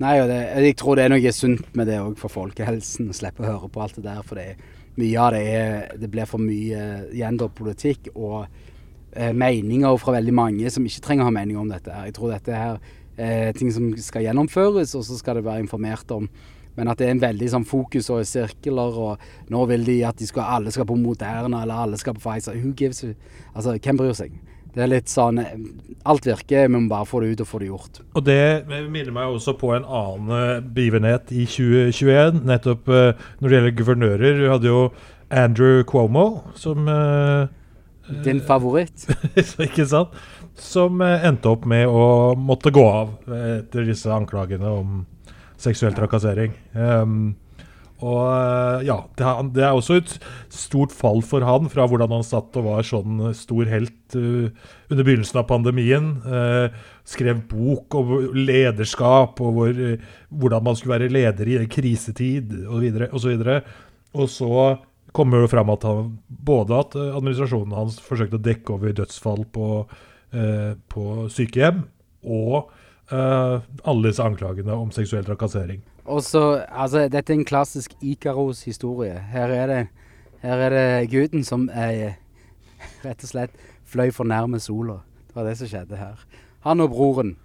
Nei, 0.00 0.16
og 0.20 0.28
det, 0.28 0.40
jeg 0.60 0.76
tror 0.76 0.96
det 0.96 1.04
er 1.06 1.12
noe 1.12 1.32
sunt 1.32 1.68
med 1.76 1.88
det 1.88 2.00
òg 2.00 2.16
for 2.20 2.32
folkehelsen. 2.32 3.12
å 3.12 3.16
Slippe 3.16 3.44
å 3.44 3.48
høre 3.48 3.68
på 3.72 3.80
alt 3.84 3.96
det 3.96 4.04
der. 4.08 4.24
For 4.24 4.40
det, 4.40 4.48
er- 4.56 4.74
mye 4.96 5.20
av 5.20 5.34
det 5.34 5.42
er 5.52 5.98
Det 6.00 6.10
blir 6.10 6.28
for 6.28 6.42
mye 6.42 6.82
gender-politikk 7.12 8.12
og 8.14 8.46
eh, 9.12 9.32
meninger 9.32 9.96
fra 10.00 10.16
veldig 10.16 10.34
mange 10.34 10.70
som 10.72 10.84
ikke 10.84 11.04
trenger 11.04 11.26
å 11.26 11.30
ha 11.30 11.34
mening 11.34 11.58
om 11.60 11.68
dette. 11.68 11.92
her. 11.92 12.08
Jeg 12.08 12.16
tror 12.16 12.32
dette 12.32 12.52
er 12.52 12.80
er 13.16 13.52
ting 13.56 13.72
som 13.72 13.94
skal 14.00 14.26
gjennomføres, 14.26 14.94
og 14.96 15.04
så 15.06 15.16
skal 15.18 15.38
det 15.38 15.46
være 15.46 15.64
informert 15.64 16.10
om. 16.12 16.28
Men 16.76 16.90
at 16.92 17.00
det 17.00 17.06
er 17.06 17.14
en 17.14 17.22
veldig 17.22 17.48
sånn 17.48 17.64
fokus 17.64 18.10
og 18.12 18.26
sirkler, 18.28 18.98
og 19.00 19.52
nå 19.52 19.62
vil 19.70 19.86
de 19.86 19.96
at 20.04 20.18
de 20.20 20.28
skal, 20.28 20.44
alle 20.58 20.72
skal 20.74 20.88
på 20.88 20.98
Moderna, 21.00 21.62
eller 21.62 21.86
alle 21.86 22.00
skal 22.00 22.16
på 22.18 22.24
Pfizer. 22.26 22.58
Who 22.60 22.74
gives 22.76 23.04
Altså, 23.54 23.78
hvem 23.80 23.96
bryr 23.96 24.12
seg? 24.12 24.36
Det 24.76 24.84
er 24.84 24.90
litt 24.92 25.08
sånn 25.08 25.40
Alt 26.06 26.26
virker, 26.28 26.66
vi 26.68 26.76
må 26.76 26.84
bare 26.90 27.08
få 27.08 27.22
det 27.22 27.32
ut 27.32 27.42
og 27.42 27.48
få 27.48 27.60
det 27.62 27.70
gjort. 27.70 28.00
Og 28.12 28.24
det 28.26 28.66
minner 28.68 29.12
meg 29.14 29.32
også 29.32 29.56
på 29.58 29.72
en 29.74 29.86
annen 29.88 30.34
eh, 30.36 30.64
begivenhet 30.76 31.32
i 31.32 31.46
2021. 31.48 32.42
Nettopp 32.46 32.90
eh, 32.92 33.24
når 33.40 33.48
det 33.48 33.56
gjelder 33.56 33.76
guvernører. 33.80 34.38
Du 34.38 34.50
hadde 34.52 34.68
jo 34.70 34.82
Andrew 35.32 35.80
Cuomo, 35.88 36.26
som 36.54 36.86
eh, 36.92 37.48
Din 38.22 38.44
favoritt? 38.46 39.08
Ikke 39.66 39.88
sant? 39.90 40.14
Som 40.60 41.02
endte 41.02 41.50
opp 41.50 41.66
med 41.68 41.88
å 41.90 42.36
måtte 42.38 42.70
gå 42.72 42.84
av 42.86 43.16
etter 43.26 43.88
disse 43.88 44.12
anklagene 44.12 44.70
om 44.70 45.02
seksuell 45.60 45.96
trakassering. 45.96 46.54
Um, 46.72 47.34
Og 48.04 48.24
eh, 48.28 48.86
ja, 48.90 48.96
det 49.16 49.62
er, 49.64 49.72
også 49.72 50.00
et 50.02 50.10
stort 50.52 50.92
fall 50.92 51.22
for 51.24 51.44
han 51.46 51.70
fra 51.72 51.86
hvordan 51.88 52.12
han 52.12 52.26
satt 52.26 52.56
og 52.60 52.66
var 52.68 52.84
sånn 52.84 53.30
stor 53.36 53.70
helt 53.70 54.16
uh, 54.18 54.50
under 54.90 55.00
begynnelsen 55.06 55.40
av 55.40 55.46
pandemien. 55.48 56.10
Uh, 56.26 56.68
skrev 57.08 57.40
bok 57.48 57.96
om 57.96 58.12
lederskap 58.36 59.40
og 59.40 59.56
hvor, 59.56 59.80
hvordan 60.28 60.68
man 60.68 60.76
skulle 60.76 60.98
være 60.98 61.14
leder 61.14 61.52
i 61.54 61.62
krisetid 61.72 62.52
osv. 62.66 63.00
Og, 63.08 63.18
så 63.22 63.32
videre, 63.32 63.58
og 64.12 64.30
så 64.32 64.52
kommer 65.16 65.46
det 65.46 65.52
fram 65.54 65.72
at 65.72 65.88
han, 65.88 66.12
både 66.28 66.76
at 66.82 66.98
administrasjonen 67.00 67.78
hans 67.78 68.00
forsøkte 68.04 68.36
å 68.36 68.44
dekke 68.44 68.74
over 68.74 68.92
dødsfall 68.98 69.46
på, 69.54 69.68
på 70.92 71.04
sykehjem, 71.32 71.86
og 72.26 72.68
alle 73.08 74.10
disse 74.10 74.26
anklagene 74.26 74.76
om 74.76 74.90
seksuell 74.92 75.24
trakassering. 75.24 75.80
Og 76.06 76.22
så, 76.22 76.64
altså, 76.70 77.08
Dette 77.08 77.32
er 77.32 77.38
en 77.38 77.44
klassisk 77.44 77.96
Ikaros-historie. 78.02 79.18
Her, 79.32 79.54
her, 80.42 80.60
er 80.62 80.70
det 80.70 81.10
guden 81.10 81.44
som 81.44 81.68
er, 81.72 82.14
rett 83.04 83.24
og 83.24 83.30
slett 83.30 83.66
fløy 83.86 84.12
for 84.14 84.28
nærme 84.28 84.60
sola. 84.62 85.00
Det 85.26 85.38
var 85.38 85.48
det 85.48 85.56
som 85.58 85.70
skjedde 85.70 85.98
her. 85.98 86.22
Han 86.66 86.80
og 86.80 86.90
broren. 86.94 87.36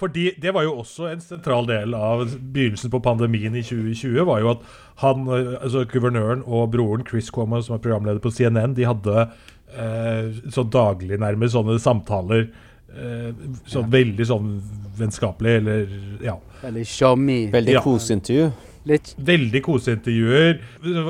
Fordi 0.00 0.30
Det 0.42 0.54
var 0.54 0.62
jo 0.62 0.78
også 0.80 1.10
en 1.12 1.20
sentral 1.20 1.66
del 1.68 1.94
av 1.94 2.24
begynnelsen 2.24 2.90
på 2.90 3.02
pandemien 3.04 3.54
i 3.54 3.62
2020. 3.62 4.26
var 4.26 4.40
jo 4.40 4.50
at 4.50 4.62
han, 5.02 5.28
altså 5.60 5.84
Guvernøren 5.84 6.42
og 6.46 6.70
broren 6.72 7.06
Chris 7.06 7.28
Cuomo, 7.30 7.60
som 7.60 7.74
er 7.74 7.82
programleder 7.84 8.18
på 8.18 8.30
CNN, 8.30 8.74
de 8.76 8.88
hadde 8.88 9.28
eh, 9.76 10.32
så 10.50 10.64
daglig 10.64 11.20
nærmest 11.20 11.52
sånne 11.52 11.78
samtaler 11.78 12.48
Eh, 12.94 13.30
sånn 13.66 13.88
ja. 13.88 13.90
veldig 13.96 14.26
sånn 14.28 14.50
vennskapelig, 14.98 15.56
eller 15.60 15.94
ja. 16.22 16.36
Veldig 16.62 16.86
sjarmi. 16.86 17.38
Veldig 17.54 17.74
ja. 17.74 17.82
koseintervju. 17.84 18.48
Litt. 18.88 19.14
Veldig 19.16 19.62
koseintervjuer. 19.64 20.58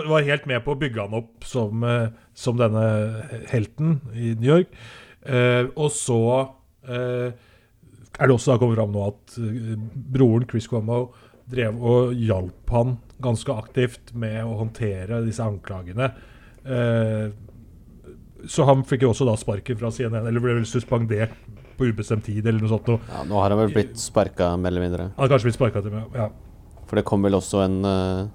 Var 0.09 0.29
helt 0.29 0.47
med 0.51 0.63
på 0.65 0.75
å 0.75 0.79
bygge 0.81 1.05
han 1.05 1.17
opp 1.19 1.47
som, 1.49 1.83
eh, 1.85 2.13
som 2.35 2.61
denne 2.61 2.85
helten 3.51 3.99
i 4.15 4.35
New 4.39 4.51
York. 4.53 4.71
Eh, 5.25 5.67
og 5.75 5.91
så 5.93 6.21
eh, 6.87 7.35
er 8.15 8.29
det 8.29 8.35
også 8.35 8.55
da 8.55 8.61
kommet 8.63 8.79
fram 8.79 8.93
nå 8.95 9.07
at 9.09 9.39
eh, 9.43 9.75
broren 10.15 10.47
Chris 10.51 10.69
Cuomo 10.71 11.09
drev 11.51 11.81
og 11.83 12.15
hjalp 12.17 12.71
han 12.73 12.99
ganske 13.25 13.53
aktivt 13.53 14.15
med 14.17 14.41
å 14.45 14.61
håndtere 14.63 15.23
disse 15.27 15.45
anklagene. 15.45 16.13
Eh, 16.65 17.27
så 18.49 18.69
han 18.69 18.85
fikk 18.87 19.05
jo 19.05 19.13
også 19.13 19.27
da 19.29 19.37
sparken 19.41 19.79
fra 19.81 19.91
CNN, 19.93 20.27
eller 20.29 20.43
ble 20.45 20.59
vel 20.61 20.69
suspendert 20.69 21.35
på 21.79 21.89
ubestemt 21.91 22.25
tid 22.27 22.47
eller 22.47 22.63
noe 22.63 22.73
sånt. 22.73 22.89
Og, 22.95 23.11
Ja, 23.11 23.25
nå 23.29 23.41
har 23.41 23.53
han 23.55 23.61
vel 23.65 23.75
blitt 23.75 23.99
sparka, 24.01 24.55
mer 24.61 24.73
eller 24.73 24.87
mindre. 24.87 25.11
Han 25.17 25.27
har 25.27 25.35
kanskje 25.35 25.51
blitt 25.51 25.59
sparka 25.59 25.83
til 25.85 25.95
meg, 25.95 26.17
ja. 26.17 26.31
For 26.85 27.01
det 27.01 27.07
kom 27.09 27.25
vel 27.25 27.37
også 27.39 27.63
en 27.65 27.79
uh, 27.87 28.27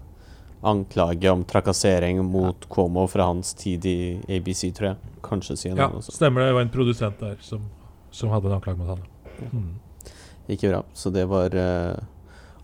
anklage 0.62 1.32
om 1.32 1.44
trakassering 1.48 2.22
mot 2.26 2.56
ja. 2.56 2.70
Cuomo 2.74 3.06
fra 3.08 3.30
hans 3.30 3.54
tid 3.58 3.86
i 3.86 3.98
ABC, 4.28 4.70
tror 4.76 4.92
jeg. 4.92 5.16
Kanskje 5.26 5.58
CNN 5.64 5.84
ja, 5.86 5.90
også. 6.02 6.16
Stemmer 6.16 6.44
det. 6.44 6.50
Det 6.52 6.58
var 6.58 6.68
en 6.68 6.74
produsent 6.74 7.20
der 7.22 7.38
som, 7.46 7.68
som 8.12 8.34
hadde 8.34 8.50
en 8.50 8.58
anklage 8.58 8.80
mot 8.80 8.94
han. 8.96 9.04
Mm. 9.54 9.74
Ikke 10.50 10.72
bra. 10.72 10.84
Så 10.98 11.12
det 11.14 11.28
var 11.30 11.54
uh, 11.56 12.00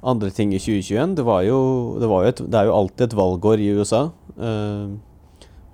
andre 0.05 0.31
ting 0.33 0.53
i 0.53 0.59
2021. 0.59 1.15
Det, 1.17 1.25
var 1.25 1.43
jo, 1.47 1.59
det, 2.01 2.09
var 2.09 2.25
jo 2.25 2.33
et, 2.33 2.41
det 2.45 2.59
er 2.59 2.69
jo 2.69 2.77
alltid 2.79 3.07
et 3.07 3.17
valgår 3.21 3.63
i 3.63 3.71
USA. 3.77 4.07
Uh, 4.35 4.97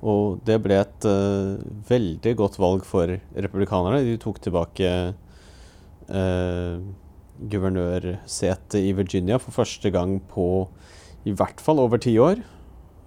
og 0.02 0.42
det 0.48 0.58
ble 0.64 0.80
et 0.82 1.06
uh, 1.06 1.62
veldig 1.90 2.34
godt 2.40 2.58
valg 2.62 2.86
for 2.88 3.12
republikanerne. 3.36 4.02
De 4.06 4.18
tok 4.22 4.40
tilbake 4.42 4.90
uh, 6.10 6.82
guvernørsetet 7.52 8.80
i 8.82 8.96
Virginia 8.98 9.38
for 9.42 9.54
første 9.54 9.92
gang 9.94 10.18
på 10.32 10.66
i 11.30 11.36
hvert 11.38 11.62
fall 11.62 11.82
over 11.84 12.02
ti 12.02 12.16
år. 12.18 12.42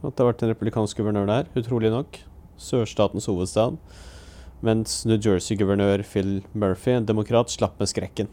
At 0.05 0.15
det 0.15 0.23
har 0.23 0.31
vært 0.31 0.47
en 0.47 0.53
republikansk 0.53 1.01
guvernør 1.01 1.27
der, 1.31 1.51
utrolig 1.59 1.91
nok. 1.91 2.21
Sørstatens 2.61 3.27
hovedstad. 3.27 3.81
Mens 4.65 5.03
New 5.09 5.19
Jersey-guvernør 5.19 6.05
Phil 6.07 6.45
Murphy, 6.55 6.95
en 6.95 7.09
demokrat, 7.09 7.51
slapp 7.51 7.75
med 7.83 7.91
skrekken. 7.91 8.31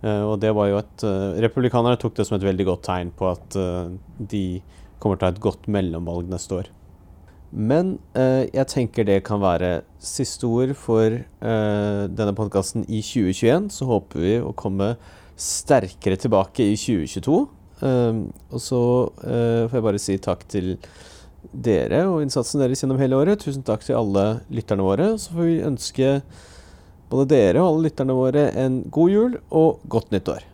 Uh, 0.00 0.24
og 0.30 0.38
det 0.40 0.54
var 0.56 0.70
jo 0.70 0.80
et 0.80 1.04
Republikanerne 1.44 2.00
tok 2.00 2.16
det 2.16 2.24
som 2.24 2.38
et 2.38 2.48
veldig 2.48 2.70
godt 2.70 2.86
tegn 2.88 3.12
på 3.12 3.28
at 3.28 3.60
de 4.32 4.44
kommer 5.02 5.18
til 5.18 5.26
å 5.26 5.28
ha 5.28 5.36
et 5.36 5.44
godt 5.44 5.68
mellomvalg 5.68 6.32
neste 6.32 6.62
år. 6.62 6.72
Men 7.50 7.96
eh, 8.18 8.44
jeg 8.52 8.68
tenker 8.68 9.06
det 9.08 9.22
kan 9.26 9.40
være 9.40 9.80
siste 10.04 10.44
ord 10.48 10.74
for 10.76 11.14
eh, 11.16 12.02
denne 12.12 12.34
podkasten 12.36 12.84
i 12.84 13.00
2021. 13.00 13.70
Så 13.72 13.88
håper 13.88 14.24
vi 14.24 14.34
å 14.42 14.52
komme 14.56 14.94
sterkere 15.38 16.18
tilbake 16.20 16.66
i 16.66 16.76
2022. 16.76 17.38
Eh, 17.88 18.20
og 18.52 18.62
så 18.62 18.82
eh, 19.24 19.64
får 19.64 19.78
jeg 19.78 19.86
bare 19.88 20.02
si 20.02 20.18
takk 20.20 20.44
til 20.50 20.74
dere 21.48 22.02
og 22.10 22.20
innsatsen 22.24 22.60
deres 22.60 22.84
gjennom 22.84 23.00
hele 23.00 23.16
året. 23.16 23.40
Tusen 23.40 23.64
takk 23.66 23.86
til 23.86 23.96
alle 23.96 24.26
lytterne 24.52 24.84
våre. 24.84 25.14
Så 25.16 25.32
får 25.32 25.48
vi 25.48 25.58
ønske 25.70 26.12
både 27.08 27.30
dere 27.32 27.64
og 27.64 27.72
alle 27.72 27.88
lytterne 27.88 28.16
våre 28.16 28.48
en 28.60 28.82
god 28.92 29.14
jul 29.14 29.40
og 29.48 29.84
godt 29.88 30.12
nytt 30.12 30.32
år. 30.36 30.47